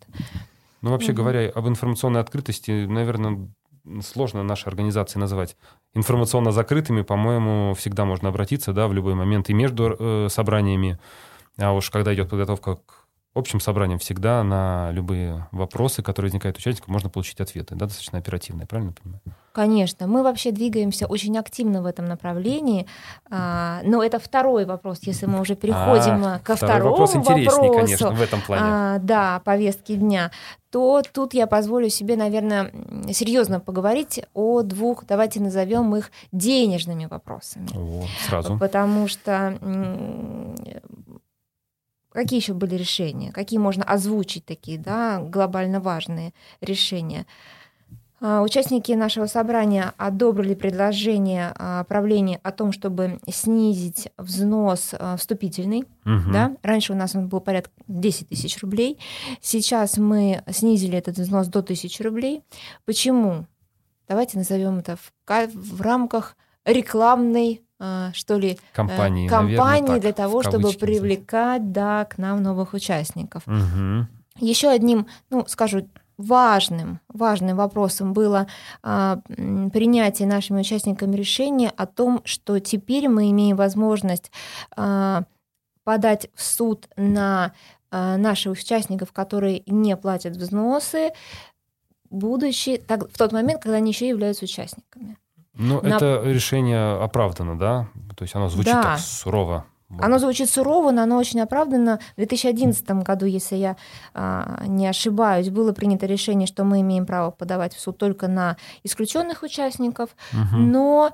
Ну, 0.84 0.92
вообще 0.92 1.14
Мгм. 1.14 1.16
говоря, 1.16 1.50
об 1.50 1.68
информационной 1.68 2.20
открытости, 2.20 2.86
наверное, 2.86 3.50
сложно 4.02 4.44
нашей 4.44 4.68
организации 4.68 5.18
называть 5.18 5.56
информационно 5.94 6.52
закрытыми. 6.52 7.04
По-моему, 7.04 7.74
всегда 7.74 8.04
можно 8.04 8.28
обратиться, 8.28 8.74
да, 8.74 8.90
в 8.90 8.94
любой 8.94 9.16
момент 9.16 9.50
и 9.50 9.54
между 9.54 9.96
э, 9.98 10.28
собраниями. 10.30 11.00
А 11.58 11.72
уж 11.72 11.90
когда 11.90 12.14
идет 12.14 12.30
подготовка 12.30 12.76
к 12.76 13.08
общим 13.34 13.62
собраниям, 13.62 13.98
всегда 13.98 14.44
на 14.44 14.92
любые 14.92 15.48
вопросы, 15.54 16.04
которые 16.04 16.30
возникают 16.30 16.58
у 16.58 16.60
участников, 16.60 16.90
можно 16.90 17.10
получить 17.10 17.40
ответы, 17.40 17.76
да, 17.76 17.86
достаточно 17.86 18.20
оперативные, 18.20 18.68
правильно 18.68 18.92
понимаю? 18.92 19.22
Конечно, 19.54 20.08
мы 20.08 20.24
вообще 20.24 20.50
двигаемся 20.52 21.06
очень 21.06 21.38
активно 21.38 21.84
в 21.84 21.86
этом 21.86 22.06
направлении, 22.06 22.88
а, 23.30 23.82
но 23.84 24.04
это 24.04 24.18
второй 24.20 24.66
вопрос, 24.66 25.02
если 25.04 25.28
мы 25.28 25.40
уже 25.40 25.56
переходим 25.56 26.26
А, 26.26 26.40
ко 26.40 26.56
второму 26.56 26.90
вопрос 26.90 27.16
интереснее, 27.16 27.70
вопросу. 27.70 27.74
конечно, 27.74 28.12
в 28.14 28.22
этом 28.22 28.42
плане. 28.42 28.64
а, 28.66 28.98
да, 28.98 29.42
повестки 29.46 29.94
дня, 29.96 30.32
то 30.72 31.04
тут 31.14 31.36
я 31.36 31.46
позволю 31.46 31.90
себе, 31.90 32.16
наверное, 32.16 32.72
серьезно 33.12 33.60
поговорить 33.60 34.22
о 34.34 34.64
двух, 34.64 35.06
давайте 35.06 35.40
назовем 35.40 35.96
их 35.96 36.10
денежными 36.32 37.06
вопросами. 37.06 37.70
О, 37.76 38.08
сразу. 38.28 38.58
Потому 38.58 39.08
что 39.08 39.60
какие 42.12 42.40
еще 42.40 42.54
были 42.54 42.74
решения? 42.74 43.32
Какие 43.32 43.60
можно 43.60 43.84
озвучить 43.84 44.46
такие, 44.46 44.80
да, 44.80 45.20
глобально 45.20 45.80
важные 45.80 46.34
решения? 46.60 47.28
А, 48.26 48.42
Участники 48.42 48.94
нашего 48.94 49.26
собрания 49.26 49.94
одобрили 49.98 50.54
предложение 50.56 51.52
а, 51.56 51.84
правления 51.84 52.40
о 52.42 52.54
том, 52.54 52.72
чтобы 52.72 53.20
снизить 53.30 54.08
взнос 54.18 54.92
а, 54.94 55.18
вступительный. 55.18 55.84
Мгм. 56.06 56.32
Да? 56.32 56.56
Раньше 56.64 56.94
у 56.94 56.96
нас 56.96 57.16
он 57.16 57.28
был 57.28 57.42
порядка 57.42 57.72
10 57.88 58.30
тысяч 58.30 58.62
рублей. 58.62 58.98
Сейчас 59.42 59.98
мы 59.98 60.42
снизили 60.50 60.98
этот 60.98 61.18
взнос 61.18 61.48
до 61.48 61.60
1000 61.60 62.02
рублей. 62.02 62.44
Почему? 62.86 63.46
Давайте 64.08 64.38
назовем 64.38 64.80
это 64.80 64.96
в, 64.96 65.12
в 65.54 65.82
рамках 65.82 66.38
рекламной, 66.66 67.62
что 68.14 68.38
ли, 68.38 68.54
э, 68.54 68.58
Компании, 68.74 69.28
наверное, 69.28 69.86
так, 69.86 70.02
для 70.02 70.14
того, 70.14 70.44
чтобы 70.44 70.72
привлекать 70.72 71.74
да, 71.74 72.06
к 72.06 72.18
нам 72.18 72.42
новых 72.42 72.74
участников. 72.74 73.44
Мгм. 73.46 74.08
Еще 74.40 74.70
одним, 74.70 75.08
ну, 75.30 75.46
скажу, 75.48 75.88
важным, 76.18 77.00
важным 77.08 77.58
вопросом 77.58 78.14
было 78.14 78.48
а, 78.82 79.20
принятие 79.28 80.28
нашими 80.28 80.62
участниками 80.62 81.16
решения 81.16 81.72
о 81.76 81.86
том, 81.86 82.22
что 82.26 82.60
теперь 82.60 83.08
мы 83.10 83.30
имеем 83.32 83.56
возможность 83.56 84.32
а, 84.76 85.24
подать 85.84 86.30
в 86.36 86.44
суд 86.44 86.88
на 86.96 87.54
а, 87.92 88.18
наших 88.18 88.54
участников, 88.54 89.12
которые 89.12 89.64
не 89.66 89.96
платят 89.98 90.36
взносы, 90.38 91.12
будучи 92.10 92.78
так, 92.78 93.10
в 93.12 93.18
тот 93.18 93.32
момент, 93.32 93.62
когда 93.62 93.78
они 93.78 93.92
еще 93.92 94.08
являются 94.08 94.46
участниками. 94.46 95.18
Ну, 95.56 95.82
На- 95.82 95.96
это 95.96 96.22
решение 96.26 97.02
оправдано, 97.02 97.58
да? 97.58 97.88
То 98.16 98.24
есть 98.24 98.36
оно 98.36 98.50
звучит 98.50 98.74
Да. 98.74 98.84
так 98.84 99.00
сурово. 99.00 99.66
Оно 100.00 100.20
звучит 100.20 100.50
сурово, 100.50 100.92
но 100.92 101.04
оно 101.04 101.18
очень 101.18 101.42
оправдано. 101.42 102.00
В 102.14 102.18
2011 102.18 102.86
году, 103.04 103.26
если 103.26 103.56
я 103.56 103.76
а, 104.14 104.64
не 104.68 104.88
ошибаюсь, 104.88 105.50
было 105.50 105.74
принято 105.74 106.06
решение, 106.06 106.48
что 106.48 106.64
мы 106.64 106.82
имеем 106.82 107.06
право 107.06 107.32
подавать 107.32 107.74
в 107.74 107.80
суд 107.80 107.98
только 107.98 108.28
на 108.28 108.58
исключенных 108.84 109.44
участников, 109.44 110.10
угу. 110.32 110.58
но 110.58 111.14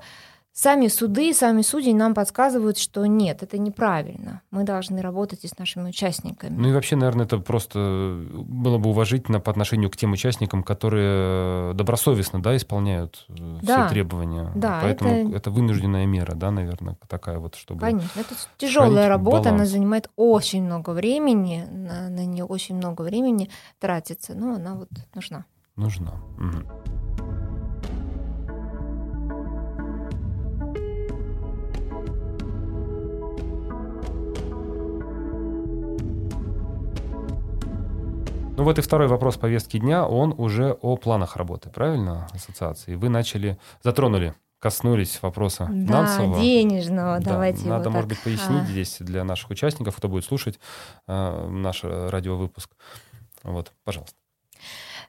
Сами 0.52 0.88
суды, 0.88 1.32
сами 1.32 1.62
судьи 1.62 1.94
нам 1.94 2.12
подсказывают, 2.12 2.76
что 2.76 3.06
нет, 3.06 3.42
это 3.44 3.56
неправильно. 3.56 4.42
Мы 4.50 4.64
должны 4.64 5.00
работать 5.00 5.44
и 5.44 5.48
с 5.48 5.56
нашими 5.56 5.88
участниками. 5.88 6.56
Ну 6.56 6.68
и 6.68 6.72
вообще, 6.72 6.96
наверное, 6.96 7.24
это 7.24 7.38
просто 7.38 7.78
было 8.32 8.78
бы 8.78 8.90
уважительно 8.90 9.38
по 9.38 9.52
отношению 9.52 9.90
к 9.90 9.96
тем 9.96 10.12
участникам, 10.12 10.64
которые 10.64 11.72
добросовестно 11.74 12.42
да, 12.42 12.56
исполняют 12.56 13.26
э, 13.28 13.58
да. 13.62 13.86
все 13.86 13.94
требования. 13.94 14.50
Да, 14.56 14.80
Поэтому 14.82 15.28
это... 15.28 15.36
это 15.36 15.50
вынужденная 15.52 16.04
мера, 16.06 16.34
да, 16.34 16.50
наверное, 16.50 16.96
такая 17.06 17.38
вот, 17.38 17.54
чтобы... 17.54 17.80
Конечно, 17.80 18.18
это 18.18 18.34
тяжелая 18.56 19.08
работа, 19.08 19.50
баланс. 19.50 19.60
она 19.60 19.66
занимает 19.66 20.10
очень 20.16 20.64
много 20.64 20.90
времени, 20.90 21.64
на, 21.70 22.08
на 22.08 22.26
нее 22.26 22.44
очень 22.44 22.74
много 22.74 23.02
времени 23.02 23.50
тратится, 23.78 24.34
но 24.34 24.54
она 24.54 24.74
вот 24.74 24.88
нужна. 25.14 25.44
Нужна. 25.76 26.12
Угу. 26.38 26.99
Ну 38.60 38.64
вот 38.64 38.78
и 38.78 38.82
второй 38.82 39.08
вопрос 39.08 39.38
повестки 39.38 39.78
дня, 39.78 40.06
он 40.06 40.34
уже 40.36 40.72
о 40.82 40.98
планах 40.98 41.36
работы, 41.36 41.70
правильно, 41.70 42.28
ассоциации? 42.30 42.94
Вы 42.94 43.08
начали, 43.08 43.58
затронули, 43.82 44.34
коснулись 44.58 45.22
вопроса 45.22 45.64
да, 45.72 45.86
финансового. 45.86 46.38
денежного, 46.38 47.20
да, 47.20 47.30
давайте 47.30 47.66
Надо, 47.66 47.84
его 47.84 47.92
может 47.92 48.10
так. 48.10 48.18
быть, 48.18 48.22
пояснить 48.22 48.64
а. 48.64 48.66
здесь 48.66 48.98
для 49.00 49.24
наших 49.24 49.48
участников, 49.48 49.96
кто 49.96 50.08
будет 50.08 50.26
слушать 50.26 50.60
э, 51.08 51.48
наш 51.48 51.84
радиовыпуск. 51.84 52.68
Вот, 53.44 53.72
пожалуйста. 53.82 54.16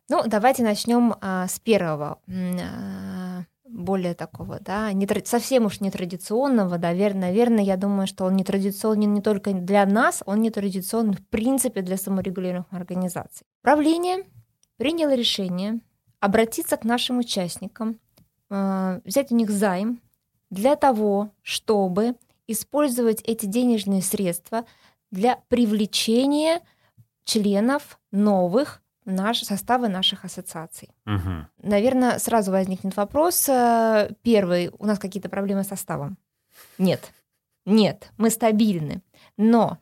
Ну, 0.08 0.24
давайте 0.26 0.64
начнем 0.64 1.16
а, 1.20 1.46
с 1.50 1.60
первого. 1.60 2.20
Более 3.74 4.16
такого, 4.16 4.60
да, 4.60 4.92
не, 4.92 5.08
совсем 5.24 5.66
уж 5.66 5.80
нетрадиционного, 5.80 6.78
да, 6.78 6.94
верно, 6.94 7.22
наверное, 7.22 7.64
я 7.64 7.78
думаю, 7.78 8.06
что 8.06 8.26
он 8.26 8.36
нетрадиционен 8.36 9.14
не 9.14 9.22
только 9.22 9.54
для 9.54 9.86
нас, 9.86 10.22
он 10.26 10.42
нетрадиционен 10.42 11.14
в 11.14 11.26
принципе 11.28 11.82
для 11.82 11.96
саморегулируемых 11.96 12.68
организаций. 12.72 13.48
Правление 13.62 14.26
приняло 14.76 15.16
решение 15.16 15.80
обратиться 16.20 16.76
к 16.76 16.84
нашим 16.84 17.20
участникам, 17.20 17.98
э, 18.50 19.00
взять 19.06 19.32
у 19.32 19.36
них 19.36 19.50
займ 19.50 20.02
для 20.50 20.76
того, 20.76 21.32
чтобы 21.42 22.16
использовать 22.48 23.22
эти 23.22 23.46
денежные 23.46 24.02
средства 24.02 24.66
для 25.12 25.38
привлечения 25.48 26.62
членов 27.24 28.00
новых 28.12 28.81
наш, 29.06 29.42
составы 29.42 29.88
наших 29.88 30.26
ассоциаций. 30.26 30.90
Угу. 31.06 31.48
Наверное, 31.64 32.20
сразу 32.20 32.52
возникнет 32.52 32.96
вопрос. 32.96 33.48
Э, 33.50 34.10
первый, 34.22 34.72
у 34.78 34.86
нас 34.86 35.00
какие-то 35.00 35.30
проблемы 35.30 35.64
с 35.64 35.68
составом? 35.68 36.18
Нет. 36.78 37.12
Нет, 37.66 38.12
мы 38.18 38.30
стабильны. 38.30 39.02
Но 39.38 39.78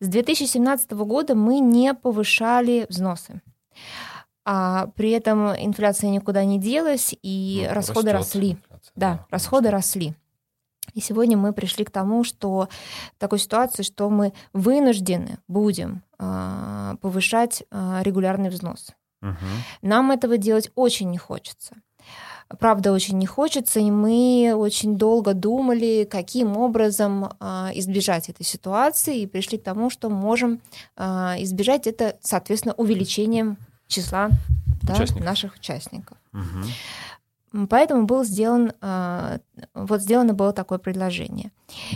с 0.00 0.08
2017 0.08 0.92
года 0.92 1.34
мы 1.34 1.58
не 1.58 1.94
повышали 1.94 2.86
взносы. 2.88 3.40
А 4.44 4.86
при 4.94 5.10
этом 5.10 5.48
инфляция 5.56 6.10
никуда 6.10 6.44
не 6.44 6.60
делась, 6.60 7.14
и 7.20 7.64
ну, 7.68 7.74
расходы 7.74 8.12
росли. 8.12 8.52
Инфляция, 8.52 8.92
да, 8.94 9.14
да, 9.14 9.26
расходы 9.30 9.70
росли. 9.70 10.14
И 10.94 11.00
сегодня 11.00 11.36
мы 11.36 11.52
пришли 11.52 11.84
к 11.84 11.90
тому, 11.90 12.24
что 12.24 12.68
в 13.16 13.18
такой 13.18 13.38
ситуации, 13.38 13.82
что 13.82 14.10
мы 14.10 14.32
вынуждены 14.52 15.38
будем 15.48 16.02
э, 16.18 16.94
повышать 17.00 17.64
э, 17.70 18.00
регулярный 18.02 18.50
взнос. 18.50 18.92
Угу. 19.22 19.34
Нам 19.82 20.10
этого 20.10 20.36
делать 20.36 20.70
очень 20.74 21.10
не 21.10 21.18
хочется. 21.18 21.76
Правда, 22.60 22.92
очень 22.92 23.18
не 23.18 23.26
хочется, 23.26 23.80
и 23.80 23.90
мы 23.90 24.54
очень 24.54 24.96
долго 24.96 25.34
думали, 25.34 26.06
каким 26.08 26.56
образом 26.56 27.32
э, 27.40 27.70
избежать 27.74 28.28
этой 28.28 28.44
ситуации, 28.44 29.20
и 29.20 29.26
пришли 29.26 29.58
к 29.58 29.64
тому, 29.64 29.90
что 29.90 30.10
можем 30.10 30.60
э, 30.96 31.02
избежать 31.40 31.88
это, 31.88 32.16
соответственно, 32.20 32.74
увеличением 32.74 33.56
числа 33.88 34.30
да, 34.82 34.94
наших 35.18 35.56
участников. 35.56 36.18
Угу. 36.32 36.66
Поэтому 37.70 38.04
был 38.04 38.24
сделан, 38.24 38.72
а, 38.80 39.38
вот 39.72 40.02
сделано 40.02 40.34
было 40.34 40.52
такое 40.52 40.78
предложение. 40.78 41.52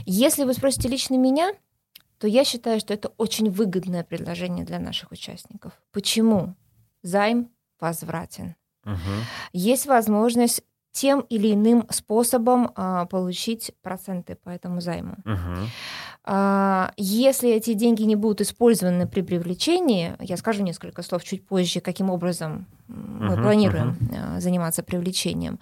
Если 0.06 0.44
вы 0.44 0.54
спросите 0.54 0.88
лично 0.88 1.16
меня, 1.16 1.52
то 2.18 2.26
я 2.26 2.44
считаю, 2.44 2.80
что 2.80 2.94
это 2.94 3.08
очень 3.16 3.50
выгодное 3.50 4.04
предложение 4.04 4.64
для 4.64 4.78
наших 4.78 5.10
участников. 5.12 5.72
Почему? 5.92 6.54
Займ 7.02 7.50
возвратен. 7.80 8.56
Угу. 8.84 8.96
Есть 9.52 9.86
возможность 9.86 10.62
тем 10.92 11.20
или 11.20 11.54
иным 11.54 11.86
способом 11.90 12.72
а, 12.74 13.06
получить 13.06 13.72
проценты 13.82 14.34
по 14.34 14.50
этому 14.50 14.80
займу. 14.80 15.14
Угу. 15.24 15.68
А, 16.24 16.92
если 16.96 17.50
эти 17.50 17.74
деньги 17.74 18.02
не 18.02 18.16
будут 18.16 18.40
использованы 18.40 19.06
при 19.06 19.22
привлечении, 19.22 20.14
я 20.20 20.36
скажу 20.36 20.62
несколько 20.62 21.02
слов 21.02 21.24
чуть 21.24 21.46
позже, 21.46 21.80
каким 21.80 22.10
образом 22.10 22.66
мы 22.88 23.34
угу, 23.34 23.42
планируем 23.42 23.90
угу. 23.90 24.40
заниматься 24.40 24.82
привлечением, 24.82 25.60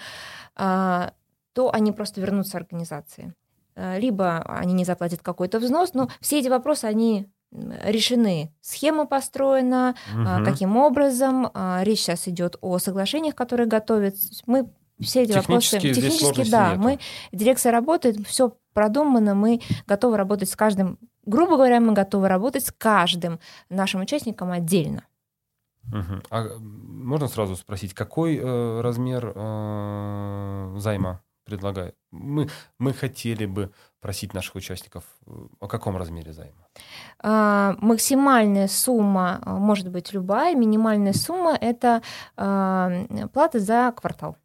а, 0.56 1.12
то 1.52 1.72
они 1.72 1.92
просто 1.92 2.20
вернутся 2.20 2.56
организации. 2.56 3.34
А, 3.76 3.98
либо 3.98 4.42
они 4.42 4.72
не 4.72 4.84
заплатят 4.84 5.20
какой-то 5.22 5.60
взнос, 5.60 5.94
но 5.94 6.08
все 6.20 6.40
эти 6.40 6.48
вопросы, 6.48 6.86
они 6.86 7.28
решены. 7.50 8.52
Схема 8.60 9.06
построена, 9.06 9.94
угу. 10.12 10.44
каким 10.44 10.76
образом. 10.76 11.50
Речь 11.80 12.00
сейчас 12.00 12.28
идет 12.28 12.56
о 12.60 12.78
соглашениях, 12.78 13.34
которые 13.34 13.66
готовят. 13.66 14.16
Мы 14.44 14.68
все 15.00 15.22
эти 15.22 15.32
вопросы 15.32 15.78
технически, 15.80 16.48
да, 16.50 16.70
нету. 16.70 16.82
мы 16.82 16.98
дирекция 17.32 17.72
работает, 17.72 18.26
все 18.26 18.56
продумано, 18.72 19.34
мы 19.34 19.60
готовы 19.86 20.16
работать 20.16 20.48
с 20.48 20.56
каждым, 20.56 20.98
грубо 21.24 21.56
говоря, 21.56 21.80
мы 21.80 21.92
готовы 21.92 22.28
работать 22.28 22.66
с 22.66 22.72
каждым 22.72 23.40
нашим 23.68 24.00
участником 24.00 24.50
отдельно. 24.50 25.04
Угу. 25.92 26.22
А 26.30 26.48
можно 26.58 27.28
сразу 27.28 27.56
спросить, 27.56 27.94
какой 27.94 28.36
э, 28.36 28.80
размер 28.80 29.32
э, 29.34 30.74
займа 30.78 31.22
предлагает? 31.44 31.94
Мы, 32.10 32.48
мы 32.78 32.92
хотели 32.92 33.46
бы 33.46 33.72
просить 34.00 34.34
наших 34.34 34.56
участников 34.56 35.04
э, 35.26 35.30
о 35.60 35.66
каком 35.66 35.96
размере 35.96 36.32
займа? 36.32 36.68
А, 37.20 37.74
максимальная 37.80 38.68
сумма 38.68 39.40
э, 39.44 39.50
может 39.50 39.90
быть 39.90 40.12
любая, 40.12 40.54
минимальная 40.54 41.14
сумма 41.14 41.56
это 41.58 42.02
а, 42.36 43.06
плата 43.32 43.58
за 43.58 43.92
квартал. 43.96 44.36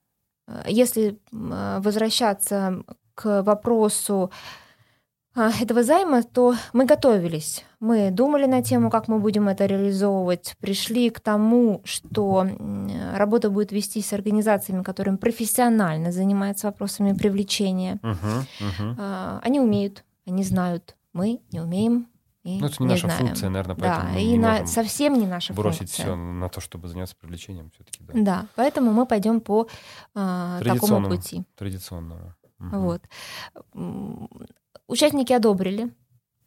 Э, 0.47 0.63
если 0.67 1.19
э, 1.32 1.79
возвращаться 1.82 2.84
к 3.15 3.43
вопросу 3.43 4.32
а, 5.36 5.51
этого 5.62 5.84
займа, 5.84 6.23
то 6.23 6.56
мы 6.73 6.86
готовились. 6.86 7.65
Мы 7.79 8.12
думали 8.12 8.45
на 8.45 8.62
тему, 8.62 8.89
как 8.89 9.08
мы 9.08 9.19
будем 9.19 9.47
это 9.47 9.65
реализовывать, 9.65 10.56
пришли 10.60 11.10
к 11.10 11.19
тому, 11.19 11.82
что 11.86 12.47
работа 13.15 13.49
будет 13.49 13.71
вестись 13.71 14.08
с 14.08 14.13
организациями, 14.13 14.84
которые 14.84 15.17
профессионально 15.17 16.12
занимаются 16.12 16.67
вопросами 16.67 17.13
привлечения. 17.13 17.99
Uh-huh, 18.03 18.45
uh-huh. 18.79 19.39
Они 19.41 19.60
умеют, 19.60 20.03
они 20.27 20.43
знают, 20.43 20.95
мы 21.13 21.41
не 21.51 21.62
умеем, 21.62 22.08
и 22.43 22.60
ну, 22.60 22.67
это 22.67 22.75
не, 22.79 22.88
не 22.88 22.93
наша 22.93 23.08
знаем. 23.08 23.25
функция, 23.27 23.49
наверное, 23.49 23.75
поэтому 23.75 24.08
да, 24.08 24.13
мы 24.13 24.21
и 24.21 24.32
не 24.32 24.38
на, 24.38 24.51
можем 24.51 24.67
совсем 24.67 25.13
не 25.17 25.25
наша 25.25 25.53
бросить 25.53 25.79
функция. 25.79 26.06
все 26.06 26.15
на 26.15 26.49
то, 26.49 26.60
чтобы 26.60 26.89
заняться 26.89 27.15
привлечением 27.15 27.71
все-таки. 27.71 28.03
Да. 28.03 28.13
да, 28.13 28.47
поэтому 28.56 28.91
мы 28.91 29.06
пойдем 29.06 29.39
по 29.39 29.67
э, 30.13 30.62
такому 30.63 31.08
пути. 31.08 31.43
Традиционному. 31.56 32.36
Угу. 32.60 32.79
Вот. 32.79 33.01
Участники 34.88 35.32
одобрили, 35.32 35.93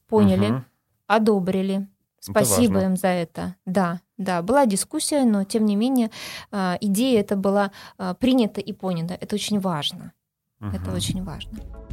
поняли, 0.06 0.50
угу. 0.50 0.64
одобрили. 1.06 1.88
Спасибо 2.20 2.82
им 2.82 2.96
за 2.96 3.08
это. 3.08 3.56
Да, 3.64 4.00
да, 4.18 4.42
была 4.42 4.66
дискуссия, 4.66 5.24
но 5.24 5.44
тем 5.44 5.64
не 5.64 5.76
менее 5.76 6.10
э, 6.52 6.76
идея 6.80 7.20
это 7.20 7.36
была 7.36 7.70
э, 7.98 8.14
принята 8.18 8.60
и 8.60 8.72
понята. 8.72 9.14
Это 9.14 9.36
очень 9.36 9.60
важно. 9.60 10.12
Угу. 10.60 10.76
Это 10.76 10.92
очень 10.92 11.24
важно. 11.24 11.85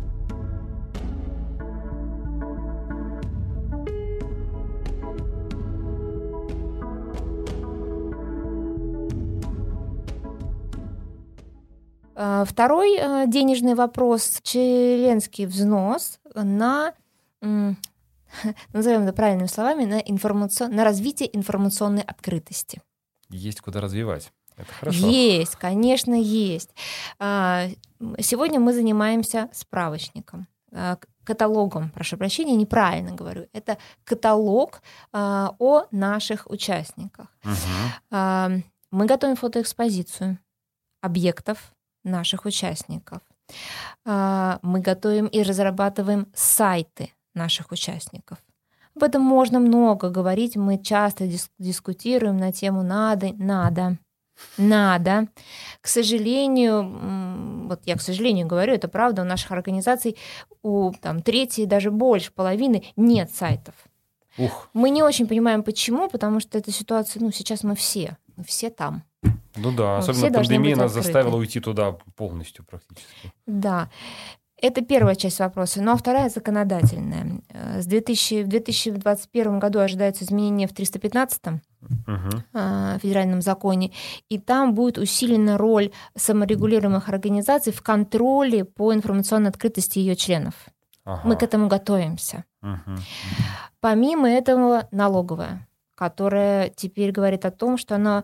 Второй 12.16 12.98
э, 12.98 13.28
денежный 13.28 13.76
вопрос– 13.76 14.40
членский 14.44 15.46
взнос 15.46 16.20
на, 16.36 16.94
назовем 17.42 19.04
это 19.04 19.14
правильными 19.14 19.48
словами, 19.48 19.86
на, 19.86 20.00
информацион... 20.00 20.76
на 20.76 20.84
развитие 20.84 21.36
информационной 21.36 22.04
открытости. 22.04 22.82
Есть 23.30 23.62
куда 23.62 23.82
развивать. 23.82 24.32
Это 24.56 24.72
хорошо. 24.72 25.08
Есть, 25.08 25.56
конечно, 25.56 26.14
есть. 26.14 26.70
А, 27.18 27.68
сегодня 28.20 28.60
мы 28.60 28.74
занимаемся 28.74 29.50
справочником 29.52 30.48
э, 30.72 30.98
каталогом, 31.24 31.90
прошу 31.90 32.18
прощения, 32.18 32.56
неправильно 32.56 33.14
говорю, 33.14 33.48
это 33.54 33.78
каталог 34.04 34.82
о 35.14 35.86
наших 35.92 36.50
участниках. 36.50 37.28
Угу. 37.46 38.64
Мы 38.92 39.06
готовим 39.06 39.38
фотоэкспозицию 39.38 40.38
объектов 41.02 41.74
наших 42.04 42.46
участников. 42.46 43.20
Мы 44.06 44.80
готовим 44.80 45.28
и 45.28 45.44
разрабатываем 45.44 46.28
сайты 46.34 47.12
наших 47.34 47.72
участников. 47.72 48.38
Об 48.96 49.04
этом 49.04 49.22
можно 49.22 49.60
много 49.60 50.10
говорить, 50.10 50.56
мы 50.56 50.78
часто 50.78 51.26
дис- 51.26 51.50
дискутируем 51.58 52.38
на 52.38 52.52
тему 52.52 52.84
«надо», 52.84 53.34
«надо», 53.34 53.98
«надо». 54.58 55.28
К 55.82 55.88
сожалению, 55.88 57.68
вот 57.68 57.82
я 57.86 57.96
к 57.96 58.02
сожалению 58.02 58.46
говорю, 58.46 58.74
это 58.74 58.88
правда, 58.88 59.24
у 59.24 59.26
наших 59.26 59.52
организаций 59.52 60.16
у 60.62 60.92
там, 61.02 61.24
трети, 61.24 61.66
даже 61.66 61.90
больше 61.90 62.32
половины 62.32 62.86
нет 62.96 63.32
сайтов. 63.34 63.74
Ух. 64.38 64.70
Мы 64.74 64.92
не 64.92 65.02
очень 65.04 65.28
понимаем, 65.28 65.64
почему, 65.64 66.08
потому 66.08 66.40
что 66.40 66.58
эта 66.58 66.72
ситуация, 66.72 67.22
ну, 67.22 67.32
сейчас 67.32 67.64
мы 67.64 67.76
все, 67.76 68.18
мы 68.36 68.44
все 68.44 68.70
там. 68.70 69.04
Ну 69.56 69.72
да, 69.72 69.98
особенно 70.00 70.20
все 70.20 70.32
пандемия 70.32 70.76
нас 70.76 70.92
заставила 70.94 71.36
уйти 71.38 71.60
туда 71.60 71.96
полностью 72.16 72.66
практически. 72.66 73.32
Да. 73.46 73.90
Это 74.62 74.82
первая 74.82 75.16
часть 75.16 75.40
вопроса. 75.40 75.82
Ну 75.82 75.92
а 75.92 75.98
вторая 75.98 76.30
законодательная. 76.30 77.42
Э, 77.50 77.82
С 77.82 77.86
2000, 77.86 78.44
в 78.44 78.48
2021 78.48 79.60
году 79.60 79.80
ожидаются 79.80 80.24
изменения 80.24 80.68
в 80.68 80.74
315 80.74 81.62
Мгм. 82.08 82.44
э, 82.54 82.98
федеральном 83.02 83.42
законе, 83.42 83.92
и 84.30 84.40
там 84.40 84.74
будет 84.74 84.98
усилена 84.98 85.58
роль 85.58 85.92
саморегулируемых 86.16 87.10
организаций 87.10 87.74
в 87.74 87.82
контроле 87.82 88.64
по 88.64 88.94
информационной 88.94 89.50
открытости 89.50 90.00
ее 90.00 90.16
членов. 90.16 90.54
Ага. 91.04 91.22
Мы 91.26 91.36
к 91.36 91.44
этому 91.44 91.68
готовимся. 91.68 92.46
Мгм. 92.62 92.98
Помимо 93.82 94.30
этого 94.30 94.88
налоговая, 94.92 95.68
которая 95.96 96.70
теперь 96.70 97.12
говорит 97.12 97.46
о 97.46 97.52
том, 97.52 97.78
что 97.78 97.96
она 97.96 98.24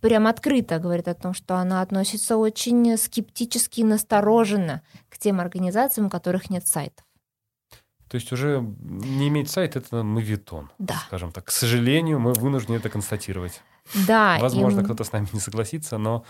прям 0.00 0.26
открыто 0.26 0.78
говорит 0.78 1.08
о 1.08 1.14
том, 1.14 1.34
что 1.34 1.56
она 1.56 1.80
относится 1.82 2.36
очень 2.36 2.96
скептически 2.96 3.80
и 3.80 3.84
настороженно 3.84 4.82
к 5.08 5.18
тем 5.18 5.40
организациям, 5.40 6.06
у 6.06 6.10
которых 6.10 6.50
нет 6.50 6.66
сайтов. 6.66 7.04
То 8.08 8.16
есть 8.16 8.30
уже 8.32 8.60
не 8.60 9.28
иметь 9.28 9.50
сайт 9.50 9.76
это 9.76 10.02
мавитон, 10.02 10.70
Да. 10.78 10.94
скажем 11.06 11.32
так. 11.32 11.46
К 11.46 11.50
сожалению, 11.50 12.20
мы 12.20 12.32
вынуждены 12.32 12.76
это 12.76 12.88
констатировать. 12.88 13.62
Да, 14.06 14.38
Возможно, 14.40 14.80
м, 14.80 14.84
кто-то 14.84 15.04
с 15.04 15.12
нами 15.12 15.26
не 15.32 15.40
согласится, 15.40 15.98
но 15.98 16.24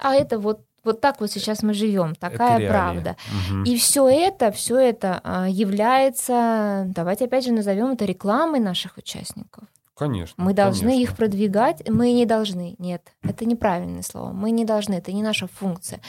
а 0.00 0.14
это 0.14 0.38
вот 0.38 0.66
вот 0.84 1.00
так 1.00 1.20
вот 1.20 1.30
сейчас 1.30 1.62
мы 1.62 1.74
живем, 1.74 2.14
такая 2.14 2.58
это 2.58 2.68
правда. 2.68 3.16
Мгм. 3.50 3.64
И 3.64 3.76
все 3.76 4.08
это, 4.08 4.50
все 4.50 4.78
это 4.78 5.20
а, 5.22 5.48
является, 5.48 6.84
давайте 6.88 7.26
опять 7.26 7.44
же 7.44 7.52
назовем 7.52 7.90
это 7.90 8.04
рекламой 8.04 8.60
наших 8.60 8.96
участников. 8.96 9.64
Конечно. 9.94 10.42
Мы 10.42 10.54
должны 10.54 10.88
конечно. 10.90 11.02
их 11.02 11.16
продвигать, 11.16 11.88
мы 11.88 12.12
не 12.12 12.26
должны. 12.26 12.74
Нет, 12.78 13.12
это 13.22 13.44
неправильное 13.44 14.02
слово. 14.02 14.32
Мы 14.32 14.50
не 14.50 14.64
должны, 14.64 14.94
это 14.94 15.12
не 15.12 15.22
наша 15.22 15.46
функция. 15.46 16.00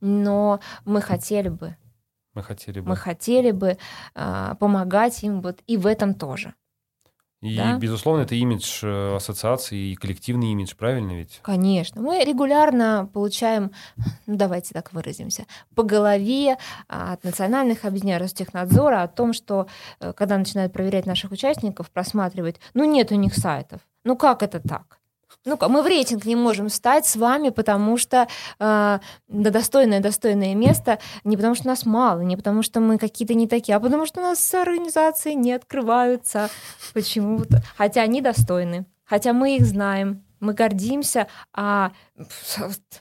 Но 0.00 0.60
мы 0.84 1.00
хотели 1.00 1.48
бы, 1.48 1.76
Мы 2.34 2.42
хотели 2.42 2.80
бы. 2.80 2.88
мы 2.88 2.96
хотели 2.96 3.50
бы 3.52 3.78
а, 4.14 4.54
помогать 4.56 5.22
им 5.22 5.42
вот 5.42 5.60
и 5.66 5.76
в 5.76 5.86
этом 5.86 6.14
тоже. 6.14 6.54
И, 7.46 7.56
да. 7.56 7.78
безусловно, 7.78 8.22
это 8.22 8.34
имидж 8.34 8.80
э, 8.82 9.16
ассоциации 9.16 9.92
и 9.92 9.94
коллективный 9.94 10.52
имидж, 10.52 10.74
правильно 10.76 11.12
ведь? 11.12 11.38
Конечно, 11.42 12.02
мы 12.02 12.24
регулярно 12.24 13.08
получаем, 13.12 13.70
ну 14.26 14.36
давайте 14.36 14.74
так 14.74 14.92
выразимся, 14.92 15.46
по 15.74 15.82
голове 15.82 16.56
а, 16.88 17.12
от 17.12 17.24
национальных 17.24 17.84
объединений 17.84 18.18
Ростехнадзора 18.18 19.02
о 19.02 19.08
том, 19.08 19.32
что 19.32 19.68
э, 20.00 20.12
когда 20.12 20.38
начинают 20.38 20.72
проверять 20.72 21.06
наших 21.06 21.30
участников, 21.30 21.90
просматривать, 21.90 22.56
ну 22.74 22.84
нет 22.84 23.12
у 23.12 23.14
них 23.14 23.34
сайтов. 23.34 23.80
Ну 24.04 24.16
как 24.16 24.42
это 24.42 24.60
так? 24.60 24.98
Ну, 25.46 25.56
мы 25.68 25.82
в 25.82 25.86
рейтинг 25.86 26.24
не 26.24 26.34
можем 26.34 26.68
встать 26.68 27.06
с 27.06 27.14
вами, 27.14 27.50
потому 27.50 27.96
что 27.96 28.26
э, 28.58 28.98
достойное 29.28 30.00
достойное 30.00 30.54
место, 30.56 30.98
не 31.22 31.36
потому 31.36 31.54
что 31.54 31.68
нас 31.68 31.86
мало, 31.86 32.20
не 32.20 32.36
потому 32.36 32.62
что 32.62 32.80
мы 32.80 32.98
какие-то 32.98 33.34
не 33.34 33.46
такие, 33.46 33.76
а 33.76 33.80
потому 33.80 34.06
что 34.06 34.20
у 34.20 34.24
нас 34.24 34.54
организации 34.54 35.32
не 35.34 35.52
открываются 35.52 36.50
почему-то. 36.94 37.62
Хотя 37.76 38.02
они 38.02 38.20
достойны, 38.20 38.86
хотя 39.04 39.32
мы 39.32 39.56
их 39.56 39.64
знаем, 39.66 40.24
мы 40.40 40.52
гордимся, 40.52 41.28
а 41.54 41.92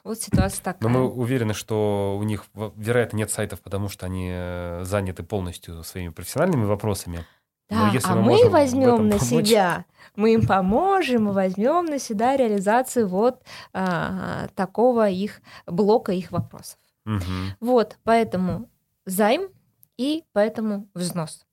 вот, 0.03 0.21
ситуация 0.21 0.61
Но 0.65 0.73
такая. 0.73 0.89
мы 0.89 1.09
уверены, 1.09 1.55
что 1.55 2.15
у 2.19 2.23
них, 2.23 2.45
вероятно, 2.53 3.17
нет 3.17 3.31
сайтов, 3.31 3.61
потому 3.61 3.89
что 3.89 4.05
они 4.05 4.29
э, 4.31 4.83
заняты 4.83 5.23
полностью 5.23 5.83
своими 5.83 6.09
профессиональными 6.09 6.65
вопросами. 6.65 7.25
Да, 7.69 7.91
а 8.03 8.15
мы 8.15 8.43
мы 8.43 8.49
возьмем 8.49 9.09
на 9.09 9.17
помочь- 9.17 9.47
себя, 9.47 9.85
мы 10.15 10.33
им 10.33 10.45
поможем 10.45 11.29
и 11.29 11.33
возьмем 11.33 11.85
на 11.85 11.99
себя 11.99 12.37
реализацию 12.37 13.07
вот 13.07 13.41
а, 13.73 14.47
такого 14.55 15.09
их 15.09 15.41
блока 15.65 16.11
их 16.11 16.31
вопросов. 16.31 16.77
Мгм. 17.05 17.55
Вот, 17.59 17.97
поэтому 18.03 18.69
займ 19.05 19.49
и 19.97 20.23
поэтому 20.33 20.87
взнос. 20.93 21.45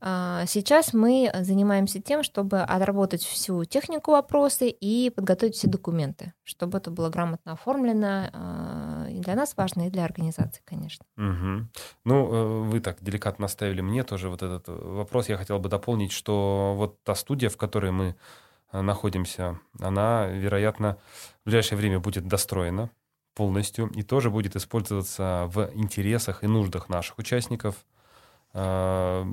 А, 0.00 0.44
Сейчас 0.46 0.92
мы 0.92 1.30
занимаемся 1.40 2.00
тем, 2.00 2.22
чтобы 2.22 2.60
отработать 2.60 3.22
всю 3.22 3.64
технику 3.64 4.12
вопросы 4.12 4.68
и 4.68 5.10
подготовить 5.10 5.54
все 5.56 5.68
документы, 5.68 6.32
чтобы 6.44 6.78
это 6.78 6.90
было 6.90 7.08
грамотно 7.08 7.52
оформлено. 7.52 8.30
а, 8.32 9.06
И 9.10 9.20
для 9.20 9.34
нас 9.34 9.54
важно, 9.56 9.86
и 9.86 9.90
для 9.90 10.04
организации, 10.04 10.62
конечно. 10.64 11.04
Мгм. 11.16 11.70
Ну, 12.04 12.32
э, 12.32 12.70
вы 12.70 12.80
так 12.80 12.98
деликатно 13.02 13.46
оставили 13.46 13.80
мне 13.80 14.04
тоже 14.04 14.28
вот 14.28 14.42
этот 14.42 14.68
э, 14.68 14.72
вопрос. 14.72 15.28
Я 15.28 15.36
хотел 15.36 15.58
бы 15.58 15.68
дополнить, 15.68 16.12
что 16.12 16.74
вот 16.76 17.02
та 17.02 17.14
студия, 17.14 17.48
в 17.50 17.56
которой 17.56 17.90
мы 17.90 18.16
э, 18.72 18.80
находимся, 18.80 19.58
она, 19.80 20.26
вероятно, 20.26 20.98
в 21.42 21.46
ближайшее 21.46 21.78
время 21.78 22.00
будет 22.00 22.26
достроена 22.26 22.90
полностью 23.34 23.88
и 23.94 24.02
тоже 24.02 24.30
будет 24.30 24.56
использоваться 24.56 25.44
в 25.52 25.70
интересах 25.74 26.42
и 26.44 26.46
нуждах 26.46 26.88
наших 26.88 27.18
участников. 27.18 27.76
Э, 28.54 29.24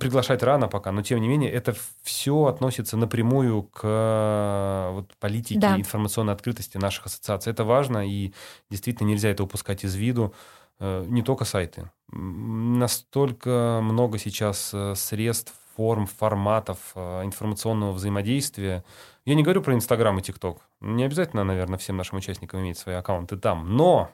Приглашать 0.00 0.42
рано 0.42 0.68
пока, 0.68 0.92
но 0.92 1.02
тем 1.02 1.20
не 1.20 1.28
менее 1.28 1.50
это 1.50 1.74
все 2.02 2.44
относится 2.46 2.96
напрямую 2.96 3.62
к 3.64 3.80
э, 3.84 4.90
вот, 4.92 5.16
политике 5.18 5.60
Да. 5.60 5.76
информационной 5.76 6.32
открытости 6.34 6.76
наших 6.78 7.06
ассоциаций. 7.06 7.52
Это 7.52 7.64
важно, 7.64 8.06
и 8.06 8.32
действительно 8.70 9.08
нельзя 9.08 9.30
это 9.30 9.44
упускать 9.44 9.84
из 9.84 9.94
виду. 9.94 10.34
Э, 10.80 11.04
Не 11.08 11.22
только 11.22 11.44
сайты. 11.44 11.90
Настолько 12.10 13.80
много 13.82 14.18
сейчас 14.18 14.74
средств, 14.94 15.54
форм, 15.76 16.06
форматов 16.06 16.92
информационного 16.96 17.92
взаимодействия. 17.92 18.84
Я 19.24 19.34
не 19.34 19.42
говорю 19.42 19.62
про 19.62 19.74
Инстаграм 19.74 20.16
и 20.18 20.22
ТикТок. 20.22 20.60
Не 20.80 21.04
обязательно, 21.04 21.44
наверное, 21.44 21.78
всем 21.78 21.96
нашим 21.96 22.18
участникам 22.18 22.60
иметь 22.60 22.78
свои 22.78 22.94
аккаунты 22.94 23.36
там. 23.36 23.76
Но 23.76 24.10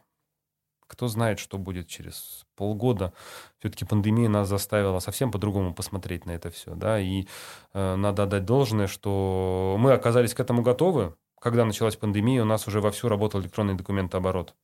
кто 0.90 1.06
знает, 1.06 1.38
что 1.38 1.56
будет 1.56 1.86
через 1.86 2.44
полгода. 2.56 3.12
Все-таки 3.60 3.84
пандемия 3.84 4.28
нас 4.28 4.48
заставила 4.48 4.98
совсем 4.98 5.30
по-другому 5.30 5.72
посмотреть 5.72 6.26
на 6.26 6.32
это 6.32 6.50
все. 6.50 6.74
Да? 6.74 6.98
И 6.98 7.26
э, 7.72 7.94
надо 7.94 8.24
отдать 8.24 8.44
должное, 8.44 8.88
что 8.88 9.76
мы 9.78 9.92
оказались 9.92 10.34
к 10.34 10.40
этому 10.40 10.62
готовы. 10.62 11.14
Когда 11.40 11.64
началась 11.64 11.96
пандемия, 11.96 12.42
у 12.42 12.44
нас 12.44 12.66
уже 12.66 12.80
вовсю 12.80 13.08
работал 13.08 13.40
электронный 13.40 13.74
документооборот. 13.74 14.54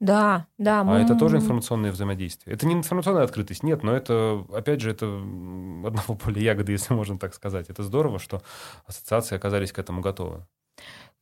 Да, 0.00 0.46
да. 0.58 0.80
А 0.80 0.84
мы- 0.84 0.98
это 0.98 1.16
тоже 1.16 1.38
информационное 1.38 1.92
взаимодействие. 1.92 2.54
Это 2.54 2.66
не 2.66 2.74
информационная 2.74 3.24
открытость, 3.24 3.62
нет, 3.62 3.82
но 3.82 3.94
это, 3.94 4.44
опять 4.52 4.80
же, 4.80 4.90
это 4.90 5.06
одного 5.06 6.14
поля 6.22 6.40
ягоды, 6.42 6.72
если 6.72 6.94
можно 6.94 7.18
так 7.18 7.34
сказать. 7.34 7.70
Это 7.70 7.82
здорово, 7.82 8.18
что 8.18 8.42
ассоциации 8.86 9.34
оказались 9.36 9.72
к 9.72 9.78
этому 9.78 10.00
готовы. 10.02 10.46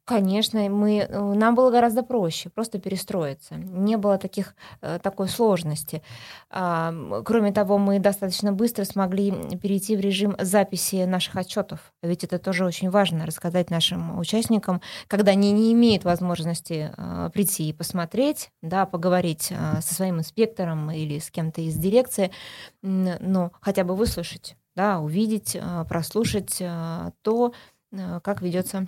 Конечно, 0.06 0.60
мы, 0.68 0.98
э, 0.98 1.20
нам 1.34 1.56
было 1.56 1.72
гораздо 1.72 2.04
проще 2.04 2.48
просто 2.48 2.78
перестроиться. 2.78 3.56
Не 3.56 3.96
было 3.96 4.18
таких, 4.18 4.54
э, 4.80 5.00
такой 5.02 5.28
сложности. 5.28 6.00
Кроме 6.48 7.52
того, 7.52 7.76
мы 7.78 7.98
достаточно 7.98 8.52
быстро 8.52 8.84
смогли 8.84 9.32
перейти 9.60 9.96
в 9.96 10.00
режим 10.00 10.36
записи 10.38 11.04
наших 11.06 11.34
отчетов. 11.36 11.92
Ведь 12.02 12.22
это 12.22 12.38
тоже 12.38 12.64
очень 12.64 12.88
важно, 12.88 13.26
рассказать 13.26 13.68
нашим 13.70 14.16
участникам, 14.18 14.80
когда 15.08 15.32
они 15.32 15.50
не 15.50 15.72
имеют 15.72 16.04
возможности 16.04 16.92
э, 16.96 17.30
прийти 17.34 17.68
и 17.68 17.72
посмотреть, 17.72 18.50
да, 18.62 18.86
поговорить 18.86 19.52
со 19.80 19.94
своим 19.94 20.20
инспектором 20.20 20.88
или 20.92 21.18
с 21.18 21.32
кем-то 21.32 21.62
из 21.62 21.74
дирекции, 21.74 22.30
но 22.82 23.50
хотя 23.60 23.82
бы 23.82 23.96
выслушать, 23.96 24.56
да, 24.76 25.00
увидеть, 25.00 25.56
прослушать 25.88 26.62
то, 27.22 27.52
как 28.22 28.42
ведется 28.42 28.86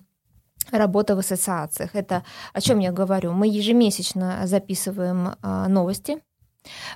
работа 0.70 1.14
в 1.16 1.18
ассоциациях. 1.18 1.94
Это 1.94 2.22
о 2.52 2.60
чем 2.60 2.78
я 2.80 2.92
говорю? 2.92 3.32
Мы 3.32 3.48
ежемесячно 3.48 4.46
записываем 4.46 5.34
а, 5.42 5.68
новости. 5.68 6.18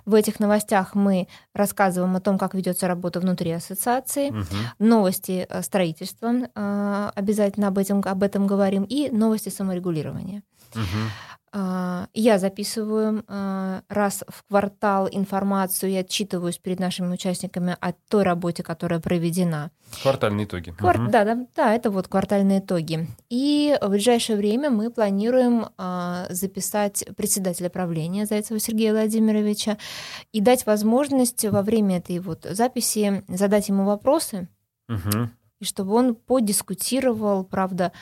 В 0.04 0.14
этих 0.14 0.40
новостях 0.40 0.94
мы 0.94 1.28
рассказываем 1.54 2.14
о 2.16 2.20
том, 2.20 2.37
как 2.37 2.54
ведется 2.54 2.88
работа 2.88 3.20
внутри 3.20 3.52
ассоциации, 3.52 4.30
Мгм. 4.30 4.46
новости 4.78 5.46
э, 5.48 5.62
строительства, 5.62 6.32
а, 6.54 7.11
обязательно 7.14 7.68
об 7.68 7.78
этом, 7.78 8.02
об 8.04 8.22
этом 8.22 8.46
говорим, 8.46 8.82
и 8.85 9.08
новости 9.11 9.48
саморегулирования. 9.48 10.42
Мгм. 10.74 11.11
А, 11.54 12.08
я 12.14 12.38
записываю 12.38 13.24
а, 13.28 13.82
раз 13.90 14.24
в 14.26 14.42
квартал 14.44 15.06
информацию 15.10 15.92
и 15.92 15.96
отчитываюсь 15.96 16.56
перед 16.56 16.80
нашими 16.80 17.12
участниками 17.12 17.76
о 17.78 17.92
той 17.92 18.22
работе, 18.22 18.62
которая 18.62 19.00
проведена. 19.00 19.70
Квартальные 20.02 20.46
итоги. 20.46 20.70
Квар... 20.70 20.98
Угу. 20.98 21.10
Да, 21.10 21.24
да, 21.24 21.46
да, 21.54 21.74
это 21.74 21.90
вот 21.90 22.08
квартальные 22.08 22.60
итоги. 22.60 23.06
И 23.28 23.76
в 23.82 23.88
ближайшее 23.90 24.38
время 24.38 24.70
мы 24.70 24.90
планируем 24.90 25.66
а, 25.76 26.26
записать 26.30 27.04
председателя 27.18 27.68
правления 27.68 28.24
Зайцева 28.24 28.58
Сергея 28.58 28.92
Владимировича 28.92 29.76
и 30.32 30.40
дать 30.40 30.64
возможность 30.64 31.44
во 31.44 31.60
время 31.60 31.98
этой 31.98 32.18
вот 32.20 32.46
записи 32.48 33.24
задать 33.28 33.68
ему 33.68 33.84
вопросы, 33.84 34.48
угу. 34.88 35.28
и 35.60 35.64
чтобы 35.66 35.92
он 35.92 36.14
подискутировал, 36.14 37.44
правда, 37.44 37.92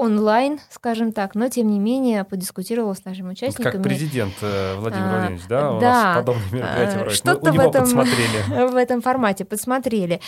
онлайн, 0.00 0.60
скажем 0.70 1.12
так, 1.12 1.34
но 1.34 1.48
тем 1.48 1.68
не 1.68 1.78
менее 1.78 2.24
подискутировал 2.24 2.94
с 2.94 3.04
нашими 3.04 3.32
участниками. 3.32 3.72
Как 3.72 3.82
президент 3.82 4.32
э, 4.40 4.76
Владимир 4.76 5.04
а, 5.04 5.10
Владимирович, 5.10 5.46
да? 5.46 5.72
У 5.72 5.80
да, 5.80 5.92
нас 5.92 6.16
подобные 6.16 6.50
мероприятия 6.52 6.94
проводит. 6.94 7.18
Что-то 7.18 7.52
в 7.52 7.58
этом, 7.60 8.70
в 8.72 8.76
этом 8.76 9.02
формате 9.02 9.44
подсмотрели. 9.44 10.20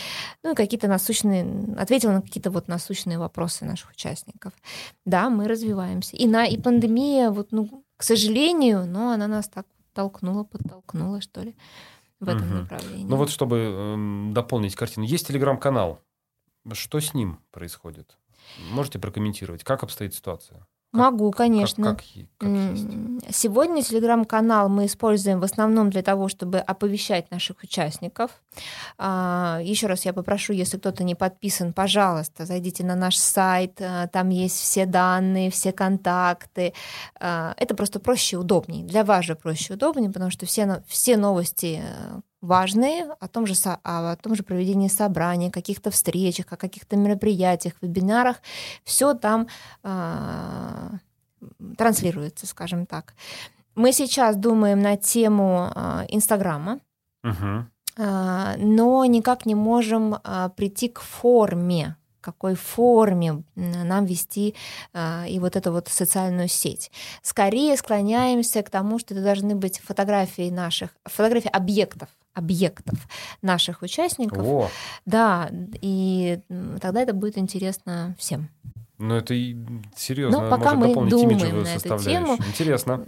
Ну 0.43 0.51
и 0.51 0.55
какие-то 0.55 0.87
насущные, 0.87 1.45
ответил 1.77 2.11
на 2.11 2.21
какие-то 2.21 2.51
вот 2.51 2.67
насущные 2.67 3.17
вопросы 3.17 3.65
наших 3.65 3.91
участников. 3.91 4.53
Да, 5.05 5.29
мы 5.29 5.47
развиваемся. 5.47 6.15
И, 6.15 6.27
на, 6.27 6.45
и 6.45 6.57
пандемия, 6.57 7.31
вот, 7.31 7.51
ну, 7.51 7.83
к 7.97 8.03
сожалению, 8.03 8.85
но 8.85 9.11
она 9.11 9.27
нас 9.27 9.49
так 9.49 9.65
толкнула, 9.93 10.43
подтолкнула, 10.43 11.21
что 11.21 11.41
ли, 11.41 11.55
в 12.19 12.29
этом 12.29 12.47
угу. 12.47 12.57
направлении. 12.59 13.05
Ну 13.05 13.15
вот, 13.15 13.29
чтобы 13.31 13.57
э, 13.57 14.33
дополнить 14.33 14.75
картину, 14.75 15.05
есть 15.05 15.27
телеграм-канал. 15.27 15.99
Что 16.71 16.99
с 16.99 17.13
ним 17.13 17.39
происходит? 17.51 18.17
Можете 18.71 18.99
прокомментировать, 18.99 19.63
как 19.63 19.83
обстоит 19.83 20.13
ситуация? 20.13 20.65
Могу, 20.93 21.31
конечно. 21.31 21.95
Как, 21.95 22.03
как, 22.37 22.51
как? 22.51 23.33
Сегодня 23.33 23.81
телеграм-канал 23.81 24.69
мы 24.69 24.85
используем 24.85 25.39
в 25.39 25.43
основном 25.43 25.89
для 25.89 26.03
того, 26.03 26.27
чтобы 26.27 26.59
оповещать 26.59 27.31
наших 27.31 27.63
участников. 27.63 28.29
А, 28.99 29.59
Еще 29.63 29.87
раз 29.87 30.05
я 30.05 30.13
попрошу, 30.13 30.53
если 30.53 30.77
кто-то 30.77 31.03
не 31.03 31.15
подписан, 31.15 31.73
пожалуйста, 31.73 32.45
зайдите 32.45 32.85
на 32.85 32.95
наш 32.95 33.17
сайт, 33.17 33.81
а, 33.81 34.05
там 34.07 34.29
есть 34.29 34.55
все 34.55 34.85
данные, 34.85 35.49
все 35.49 35.71
контакты. 35.71 36.75
А, 37.19 37.55
это 37.57 37.73
просто 37.73 37.99
проще 37.99 38.35
и 38.35 38.39
удобнее. 38.39 38.85
Для 38.85 39.03
вас 39.03 39.25
же 39.25 39.35
проще 39.35 39.73
и 39.73 39.75
удобнее, 39.75 40.11
потому 40.11 40.29
что 40.29 40.45
все, 40.45 40.83
все 40.87 41.17
новости, 41.17 41.81
э, 41.83 42.19
важные 42.43 43.05
о 43.19 43.27
том 43.27 43.47
же, 43.47 43.55
о 43.65 44.15
том 44.17 44.35
же 44.35 44.43
проведении 44.43 44.89
собраний, 44.89 45.49
каких-то 45.49 45.89
встречах, 45.89 46.47
о 46.51 46.57
каких-то 46.57 46.97
мероприятиях, 46.97 47.73
вебинарах. 47.81 48.41
Все 48.83 49.13
там 49.13 49.47
э, 49.83 50.89
транслируется, 51.77 52.45
скажем 52.45 52.85
так. 52.85 53.13
Мы 53.75 53.93
сейчас 53.93 54.35
думаем 54.35 54.81
на 54.81 54.97
тему 54.97 55.71
э, 55.73 56.05
Инстаграма, 56.09 56.79
угу. 57.23 57.65
э, 57.97 58.55
но 58.57 59.05
никак 59.05 59.45
не 59.45 59.55
можем 59.55 60.15
э, 60.15 60.49
прийти 60.55 60.89
к 60.89 60.99
форме 60.99 61.95
какой 62.23 62.55
форме 62.55 63.43
нам 63.55 64.05
вести 64.05 64.55
э, 64.93 65.27
и 65.27 65.39
вот 65.39 65.57
эту 65.57 65.73
вот 65.73 65.89
социальную 65.89 66.47
сеть. 66.47 66.89
Скорее 67.21 67.75
склоняемся 67.75 68.63
к 68.63 68.69
тому, 68.69 68.97
что 68.97 69.13
это 69.13 69.21
должны 69.21 69.55
быть 69.55 69.79
фотографии 69.79 70.49
наших, 70.49 70.91
фотографии 71.03 71.49
объектов, 71.49 72.07
объектов 72.33 72.99
наших 73.41 73.81
участников. 73.81 74.45
О. 74.45 74.69
Да, 75.05 75.49
и 75.81 76.39
тогда 76.81 77.01
это 77.01 77.13
будет 77.13 77.37
интересно 77.37 78.15
всем. 78.17 78.49
Ну, 78.97 79.15
это 79.15 79.33
серьезно. 79.95 80.41
Но 80.41 80.49
пока 80.49 80.75
мы 80.75 80.93
думаем 80.93 81.63
на 81.63 81.67
эту 81.67 81.99
тему. 81.99 82.35
Интересно. 82.47 83.05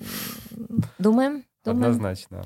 Думаем, 0.97 1.43
думаем. 1.63 1.83
Однозначно. 1.83 2.45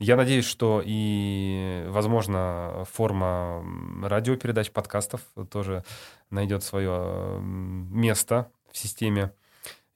Я 0.00 0.16
надеюсь, 0.16 0.44
что 0.44 0.82
и, 0.84 1.84
возможно, 1.88 2.84
форма 2.90 3.64
радиопередач, 4.02 4.70
подкастов 4.72 5.20
тоже 5.50 5.84
найдет 6.30 6.64
свое 6.64 7.38
место 7.40 8.50
в 8.72 8.76
системе 8.76 9.30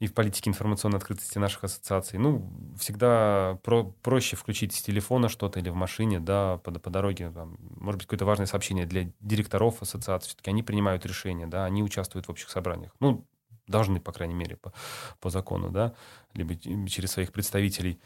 и 0.01 0.07
в 0.07 0.15
политике 0.15 0.51
информационной 0.51 0.99
открытости 0.99 1.39
наших 1.39 1.65
ассоциаций. 1.65 2.19
Ну, 2.19 2.53
всегда 2.79 3.59
про 3.65 3.85
проще 4.03 4.37
включить 4.37 4.73
с 4.73 4.83
телефона 4.83 5.29
что-то 5.29 5.59
или 5.59 5.71
в 5.71 5.75
машине, 5.75 6.21
да, 6.21 6.59
по, 6.59 6.71
по 6.71 6.91
дороге. 6.91 7.31
Там, 7.31 7.57
может 7.77 7.99
быть, 7.99 8.07
какое-то 8.07 8.25
важное 8.25 8.47
сообщение 8.47 8.87
для 8.87 9.11
директоров 9.21 9.83
ассоциаций. 9.83 10.29
Все-таки 10.29 10.51
они 10.51 10.63
принимают 10.63 11.05
решения, 11.05 11.49
да, 11.49 11.65
они 11.65 11.83
участвуют 11.83 12.27
в 12.27 12.31
общих 12.31 12.49
собраниях. 12.49 12.95
Ну, 13.01 13.27
должны, 13.67 14.01
по 14.01 14.13
крайней 14.13 14.35
мере, 14.35 14.57
по, 14.57 14.73
по 15.21 15.31
закону, 15.31 15.71
да, 15.71 15.95
либо 16.33 16.55
через 16.89 17.13
своих 17.13 17.33
представителей. 17.33 18.01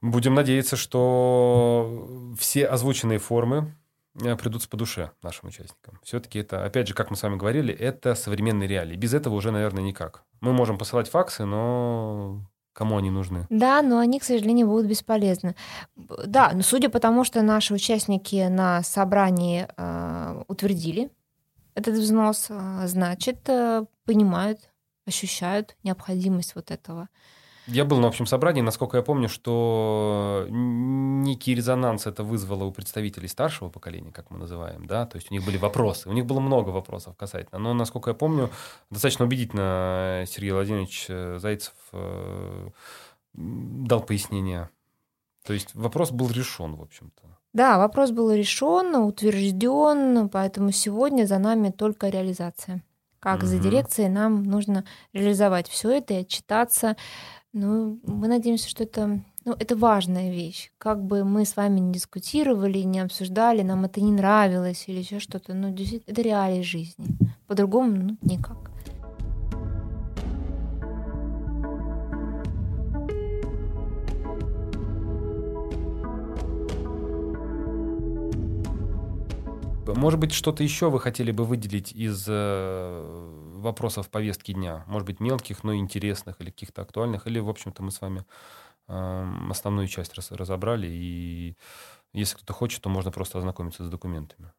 Будем 0.00 0.34
надеяться, 0.34 0.76
что 0.76 2.34
все 2.38 2.66
озвученные 2.66 3.18
формы 3.18 3.74
придутся 4.14 4.68
по 4.68 4.76
душе 4.76 5.10
нашим 5.22 5.48
участникам. 5.48 5.98
Все-таки 6.02 6.38
это, 6.38 6.64
опять 6.64 6.88
же, 6.88 6.94
как 6.94 7.10
мы 7.10 7.16
с 7.16 7.22
вами 7.22 7.36
говорили, 7.36 7.74
это 7.74 8.14
современные 8.14 8.68
реалии. 8.68 8.96
Без 8.96 9.14
этого 9.14 9.34
уже, 9.34 9.50
наверное, 9.50 9.82
никак. 9.82 10.24
Мы 10.40 10.52
можем 10.52 10.78
посылать 10.78 11.08
факсы, 11.08 11.44
но 11.44 12.44
кому 12.72 12.98
они 12.98 13.10
нужны? 13.10 13.46
Да, 13.50 13.82
но 13.82 13.98
они, 13.98 14.18
к 14.18 14.24
сожалению, 14.24 14.66
будут 14.66 14.86
бесполезны. 14.86 15.54
Да, 15.96 16.52
но 16.54 16.62
судя 16.62 16.88
по 16.88 17.00
тому, 17.00 17.24
что 17.24 17.42
наши 17.42 17.74
участники 17.74 18.48
на 18.48 18.82
собрании 18.82 19.66
э, 19.76 20.42
утвердили 20.48 21.10
этот 21.74 21.94
взнос, 21.94 22.46
э, 22.50 22.86
значит, 22.86 23.48
э, 23.48 23.84
понимают, 24.04 24.70
ощущают 25.06 25.76
необходимость 25.82 26.54
вот 26.54 26.70
этого. 26.70 27.08
Я 27.66 27.84
был 27.84 27.98
на 27.98 28.08
общем 28.08 28.26
собрании, 28.26 28.60
насколько 28.60 28.96
я 28.96 29.02
помню, 29.04 29.28
что 29.28 30.46
некий 30.50 31.54
резонанс 31.54 32.06
это 32.06 32.24
вызвало 32.24 32.64
у 32.64 32.72
представителей 32.72 33.28
старшего 33.28 33.68
поколения, 33.68 34.10
как 34.10 34.30
мы 34.30 34.38
называем, 34.38 34.86
да, 34.86 35.06
то 35.06 35.16
есть 35.16 35.30
у 35.30 35.34
них 35.34 35.44
были 35.44 35.58
вопросы, 35.58 36.08
у 36.08 36.12
них 36.12 36.26
было 36.26 36.40
много 36.40 36.70
вопросов 36.70 37.16
касательно, 37.16 37.60
но, 37.60 37.72
насколько 37.72 38.10
я 38.10 38.14
помню, 38.14 38.50
достаточно 38.90 39.26
убедительно 39.26 40.24
Сергей 40.26 40.50
Владимирович 40.50 41.06
э, 41.08 41.38
Зайцев 41.38 41.74
э, 41.92 42.68
дал 43.34 44.00
пояснение. 44.00 44.68
То 45.44 45.52
есть 45.52 45.74
вопрос 45.74 46.10
был 46.10 46.30
решен, 46.30 46.74
в 46.74 46.82
общем-то. 46.82 47.22
Да, 47.52 47.78
вопрос 47.78 48.10
был 48.10 48.32
решен, 48.32 48.94
утвержден, 48.96 50.28
поэтому 50.30 50.72
сегодня 50.72 51.26
за 51.26 51.38
нами 51.38 51.70
только 51.70 52.08
реализация. 52.08 52.82
Как 53.20 53.38
угу. 53.38 53.46
за 53.46 53.58
дирекцией 53.58 54.08
нам 54.08 54.42
нужно 54.42 54.84
реализовать 55.12 55.68
все 55.68 55.90
это 55.98 56.14
и 56.14 56.22
отчитаться 56.22 56.96
ну, 57.52 58.00
мы 58.06 58.28
надеемся, 58.28 58.68
что 58.68 58.84
это, 58.84 59.20
ну, 59.44 59.52
это 59.58 59.76
важная 59.76 60.30
вещь. 60.30 60.70
Как 60.78 61.04
бы 61.04 61.24
мы 61.24 61.44
с 61.44 61.56
вами 61.56 61.80
не 61.80 61.92
дискутировали, 61.92 62.78
не 62.78 63.00
обсуждали, 63.00 63.62
нам 63.62 63.84
это 63.84 64.00
не 64.00 64.12
нравилось 64.12 64.84
или 64.86 65.00
еще 65.00 65.18
что-то, 65.18 65.52
ну, 65.52 65.70
действительно, 65.70 66.12
это 66.12 66.22
реалии 66.22 66.62
жизни. 66.62 67.06
По-другому, 67.46 67.92
ну, 67.92 68.16
никак. 68.22 68.72
Может 79.94 80.20
быть, 80.20 80.32
что-то 80.32 80.62
еще 80.62 80.90
вы 80.90 81.00
хотели 81.00 81.32
бы 81.32 81.44
выделить 81.44 81.92
из 81.92 82.24
э, 82.26 83.31
вопросов 83.62 84.10
повестки 84.10 84.52
дня, 84.52 84.84
может 84.86 85.06
быть, 85.06 85.20
мелких, 85.20 85.64
но 85.64 85.74
интересных 85.74 86.40
или 86.40 86.50
каких-то 86.50 86.82
актуальных, 86.82 87.26
или, 87.26 87.38
в 87.38 87.48
общем-то, 87.48 87.82
мы 87.82 87.90
с 87.90 88.00
вами 88.00 88.24
э, 88.88 89.26
основную 89.50 89.88
часть 89.88 90.14
раз, 90.14 90.30
разобрали, 90.32 90.88
и 90.88 91.56
если 92.12 92.36
кто-то 92.36 92.52
хочет, 92.52 92.82
то 92.82 92.88
можно 92.88 93.10
просто 93.10 93.38
ознакомиться 93.38 93.84
с 93.84 93.88
документами. 93.88 94.52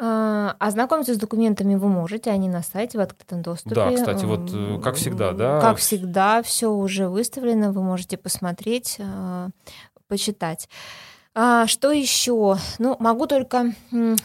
А, 0.00 0.54
ознакомиться 0.60 1.14
с 1.14 1.18
документами 1.18 1.74
вы 1.74 1.88
можете, 1.88 2.30
они 2.30 2.48
на 2.48 2.62
сайте 2.62 2.98
в 2.98 3.00
открытом 3.00 3.42
доступе. 3.42 3.74
Да, 3.74 3.92
кстати, 3.92 4.24
вот 4.24 4.50
э, 4.52 4.80
как 4.82 4.94
всегда, 4.94 5.32
да? 5.32 5.60
Как 5.60 5.78
всегда, 5.78 6.42
все 6.42 6.70
уже 6.70 7.08
выставлено, 7.08 7.72
вы 7.72 7.82
можете 7.82 8.16
посмотреть, 8.16 8.96
э, 8.98 9.48
почитать. 10.06 10.68
А, 11.40 11.68
что 11.68 11.92
еще? 11.92 12.56
Ну, 12.80 12.96
могу 12.98 13.28
только 13.28 13.72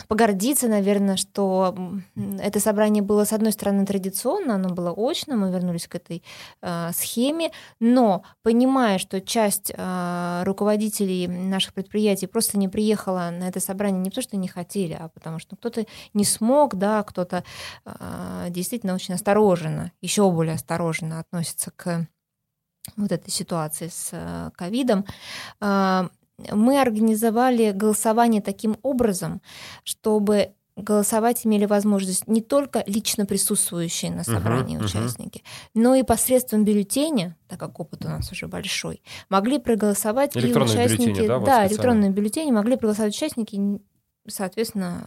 погордиться, 0.08 0.68
наверное, 0.68 1.16
что 1.16 1.76
это 2.16 2.60
собрание 2.60 3.04
было, 3.04 3.24
с 3.24 3.34
одной 3.34 3.52
стороны, 3.52 3.86
традиционно, 3.86 4.56
оно 4.56 4.70
было 4.70 4.92
очно, 4.92 5.36
мы 5.36 5.52
вернулись 5.52 5.88
к 5.88 5.94
этой 5.94 6.24
э, 6.64 6.90
схеме, 6.92 7.52
но 7.80 8.24
понимая, 8.42 8.98
что 8.98 9.22
часть 9.22 9.72
э, 9.78 10.44
руководителей 10.44 11.28
наших 11.28 11.76
предприятий 11.76 12.26
просто 12.26 12.58
не 12.58 12.68
приехала 12.68 13.30
на 13.32 13.48
это 13.48 13.60
собрание 13.60 14.02
не 14.02 14.10
потому, 14.10 14.24
что 14.24 14.38
не 14.38 14.48
хотели, 14.48 14.98
а 15.00 15.10
потому 15.10 15.38
что 15.38 15.56
кто-то 15.56 15.86
не 16.16 16.26
смог, 16.26 16.74
да, 16.74 17.04
кто-то 17.04 17.44
э, 17.86 18.48
действительно 18.50 18.96
очень 18.96 19.14
осторожно, 19.14 19.92
еще 20.02 20.32
более 20.32 20.56
осторожно 20.56 21.20
относится 21.20 21.70
к 21.76 22.08
вот 22.98 23.12
этой 23.12 23.30
ситуации 23.30 23.90
с 23.90 24.52
ковидом 24.56 25.06
мы 26.52 26.82
организовали 26.82 27.72
голосование 27.72 28.42
таким 28.42 28.78
образом, 28.82 29.42
чтобы 29.84 30.54
голосовать 30.76 31.46
имели 31.46 31.66
возможность 31.66 32.28
не 32.28 32.42
только 32.42 32.84
лично 32.88 33.26
присутствующие 33.26 34.12
на 34.12 34.24
собрании 34.24 34.76
мгм. 34.76 34.86
участники, 34.86 35.44
но 35.74 35.96
и 35.96 36.04
посредством 36.04 36.66
бюллетеня, 36.66 37.38
так 37.48 37.60
как 37.60 37.80
опыт 37.80 38.06
у 38.06 38.08
нас 38.08 38.32
уже 38.32 38.48
большой, 38.48 39.04
могли 39.30 39.60
проголосовать 39.60 40.36
и 40.36 40.40
участники. 40.40 41.28
да, 41.28 41.38
вот 41.38 41.44
специально? 41.46 41.68
электронные 41.68 42.12
бюллетени 42.12 42.52
могли 42.52 42.76
проголосовать 42.76 43.14
участники, 43.14 43.80
соответственно, 44.28 45.04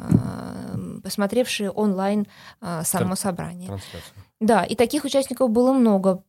э, 0.75 1.01
посмотревшие 1.03 1.71
онлайн 1.71 2.27
э, 2.61 2.83
само 2.85 3.17
собрание. 3.17 3.69
Да, 4.39 4.63
и 4.65 4.77
таких 4.77 5.05
участников 5.05 5.51
было 5.51 5.73
много. 5.73 6.23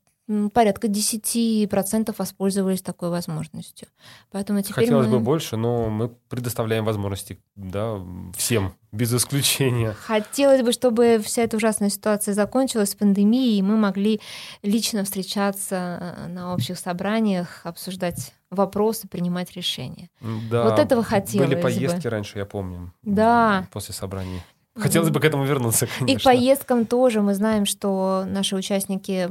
Порядка 0.54 0.88
10% 0.88 2.14
воспользовались 2.18 2.82
такой 2.82 3.10
возможностью. 3.10 3.88
Поэтому 4.32 4.62
теперь 4.62 4.86
Хотелось 4.86 5.08
мы... 5.08 5.20
бы 5.20 5.20
больше, 5.24 5.56
но 5.56 5.90
мы 5.90 6.10
предоставляем 6.10 6.84
возможности 6.84 7.40
да, 7.56 8.02
всем, 8.36 8.74
без 8.92 9.14
исключения. 9.14 9.94
Хотелось 9.94 10.64
бы, 10.64 10.74
чтобы 10.74 11.22
вся 11.24 11.44
эта 11.44 11.56
ужасная 11.56 11.90
ситуация 11.90 12.34
закончилась 12.34 12.92
с 12.92 12.96
пандемией, 12.96 13.58
и 13.58 13.62
мы 13.62 13.78
могли 13.78 14.20
лично 14.64 15.06
встречаться 15.06 16.16
э, 16.18 16.28
на 16.28 16.54
общих 16.54 16.78
собраниях, 16.78 17.62
обсуждать 17.64 18.34
вопросы, 18.50 19.08
принимать 19.08 19.54
решения. 19.54 20.10
Да, 20.52 20.66
Вот 20.66 20.80
этого 20.80 21.04
хотелось 21.04 21.48
Были 21.48 21.56
бы. 21.56 21.62
поездки 21.62 22.08
раньше, 22.08 22.38
я 22.40 22.46
помню. 22.46 22.94
Да. 23.04 23.68
После 23.72 23.94
собраний. 23.94 24.42
Хотелось 24.80 25.10
бы 25.10 25.20
к 25.20 25.26
этому 25.26 25.44
вернуться, 25.46 25.86
И 25.86 25.90
к 25.90 25.96
конечно. 25.98 26.32
поездкам 26.32 26.86
тоже 26.86 27.22
мы 27.22 27.34
знаем, 27.34 27.66
что 27.66 28.24
наши 28.28 28.56
участники 28.56 29.30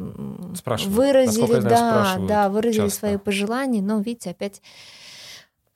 Спрашивают. 0.56 0.96
выразили, 0.96 1.52
я 1.54 1.60
знаю, 1.60 2.20
да, 2.20 2.26
да, 2.26 2.48
выразили 2.48 2.84
часто. 2.86 2.98
свои 3.00 3.16
пожелания, 3.16 3.82
но 3.82 4.00
видите, 4.00 4.30
опять, 4.30 4.60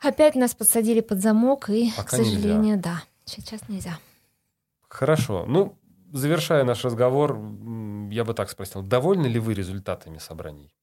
опять 0.00 0.34
нас 0.34 0.54
подсадили 0.54 1.00
под 1.00 1.20
замок, 1.20 1.70
и, 1.70 1.90
Пока 1.96 2.08
к 2.08 2.10
сожалению, 2.10 2.78
да, 2.78 3.02
сейчас 3.24 3.60
нельзя. 3.68 3.98
Хорошо. 4.88 5.44
Ну, 5.46 5.76
завершая 6.12 6.64
наш 6.64 6.84
разговор, 6.84 7.38
я 8.10 8.24
бы 8.24 8.34
так 8.34 8.50
спросил. 8.50 8.82
Довольны 8.82 9.26
ли 9.26 9.38
вы 9.38 9.54
результатами 9.54 10.18
собраний? 10.18 10.74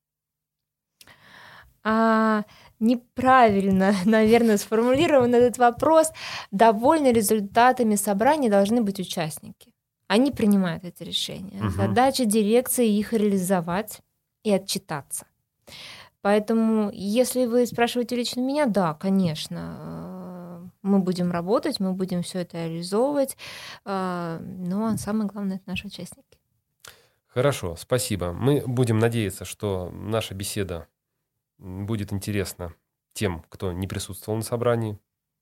А, 1.83 2.43
неправильно, 2.79 3.93
наверное, 4.05 4.57
сформулирован 4.57 5.33
этот 5.33 5.57
вопрос. 5.57 6.11
Довольны 6.51 7.11
результатами 7.11 7.95
собрания 7.95 8.49
должны 8.49 8.81
быть 8.81 8.99
участники. 8.99 9.73
Они 10.07 10.31
принимают 10.31 10.85
эти 10.85 11.03
решения. 11.03 11.61
Мгм. 11.61 11.71
Задача 11.71 12.25
дирекции 12.25 12.87
их 12.87 13.13
реализовать 13.13 14.01
и 14.43 14.51
отчитаться. 14.51 15.25
Поэтому, 16.21 16.89
если 16.93 17.45
вы 17.45 17.65
спрашиваете 17.65 18.15
лично 18.15 18.41
меня, 18.41 18.65
да, 18.65 18.93
конечно, 18.93 19.77
э, 19.79 20.67
мы 20.81 20.99
будем 20.99 21.31
работать, 21.31 21.79
мы 21.79 21.93
будем 21.93 22.23
все 22.23 22.39
это 22.39 22.57
реализовывать, 22.57 23.37
э, 23.85 24.39
но 24.41 24.97
самое 24.97 25.29
главное 25.29 25.57
это 25.57 25.63
наши 25.67 25.87
участники. 25.87 26.37
Хорошо, 27.27 27.75
спасибо. 27.75 28.31
Мы 28.31 28.63
будем 28.65 28.97
надеяться, 28.97 29.45
что 29.45 29.91
наша 29.91 30.33
беседа 30.33 30.87
будет 31.57 32.13
интересна 32.13 32.73
тем, 33.13 33.43
кто 33.49 33.71
не 33.71 33.87
присутствовал 33.87 34.37
на 34.37 34.43
собрании, 34.43 34.99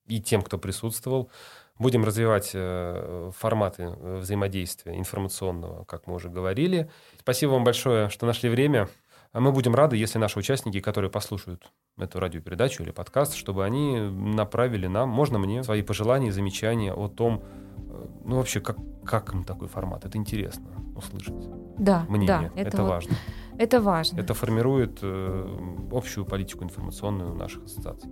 и 0.08 0.21
тем, 0.21 0.41
кто 0.41 0.58
присутствовал. 0.58 1.30
Будем 1.78 2.06
развивать 2.06 2.51
э, 2.54 3.32
форматы 3.38 3.84
э, 3.84 4.17
взаимодействия 4.19 4.97
информационного, 4.97 5.84
как 5.86 6.08
мы 6.08 6.15
уже 6.15 6.30
говорили. 6.30 6.89
Спасибо 7.19 7.51
вам 7.51 7.63
большое, 7.63 8.10
что 8.10 8.25
нашли 8.25 8.49
время. 8.49 8.88
А 9.34 9.41
Мы 9.41 9.51
будем 9.51 9.75
рады, 9.75 9.97
если 9.97 10.17
наши 10.17 10.39
участники, 10.39 10.80
которые 10.80 11.12
послушают 11.12 11.69
эту 11.97 12.21
радиопередачу 12.21 12.84
или 12.84 12.91
подкаст, 12.91 13.34
чтобы 13.34 13.65
они 13.65 13.99
направили 13.99 14.88
нам, 14.88 15.10
можно 15.10 15.38
мне, 15.38 15.63
свои 15.63 15.82
пожелания 15.82 16.30
и 16.30 16.32
замечания 16.32 16.93
о 16.93 17.10
том, 17.10 17.43
э, 17.43 18.08
ну 18.23 18.38
вообще, 18.38 18.62
как, 18.62 18.78
как 19.06 19.34
им 19.34 19.43
такой 19.43 19.67
формат. 19.67 20.06
Это 20.06 20.17
интересно 20.17 20.67
услышать 20.95 21.34
Да, 21.77 22.05
мнение. 22.09 22.51
да, 22.55 22.61
это 22.61 22.81
вот- 22.81 22.89
важно. 22.89 23.15
Это 23.57 23.81
важно. 23.81 24.19
Это 24.19 24.33
формирует 24.33 24.99
э, 25.01 25.57
общую 25.91 26.25
политику 26.25 26.63
информационную 26.65 27.33
наших 27.35 27.63
ассоциаций. 27.63 28.09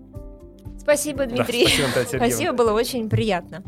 Спасибо, 0.80 1.26
Да, 1.26 1.36
Дмитрий. 1.36 1.65
спасибо, 1.67 1.88
Наталья 1.88 2.06
Сергеевна. 2.08 2.28
Спасибо, 2.30 2.54
было 2.54 2.71
очень 2.73 3.10
приятно. 3.10 3.63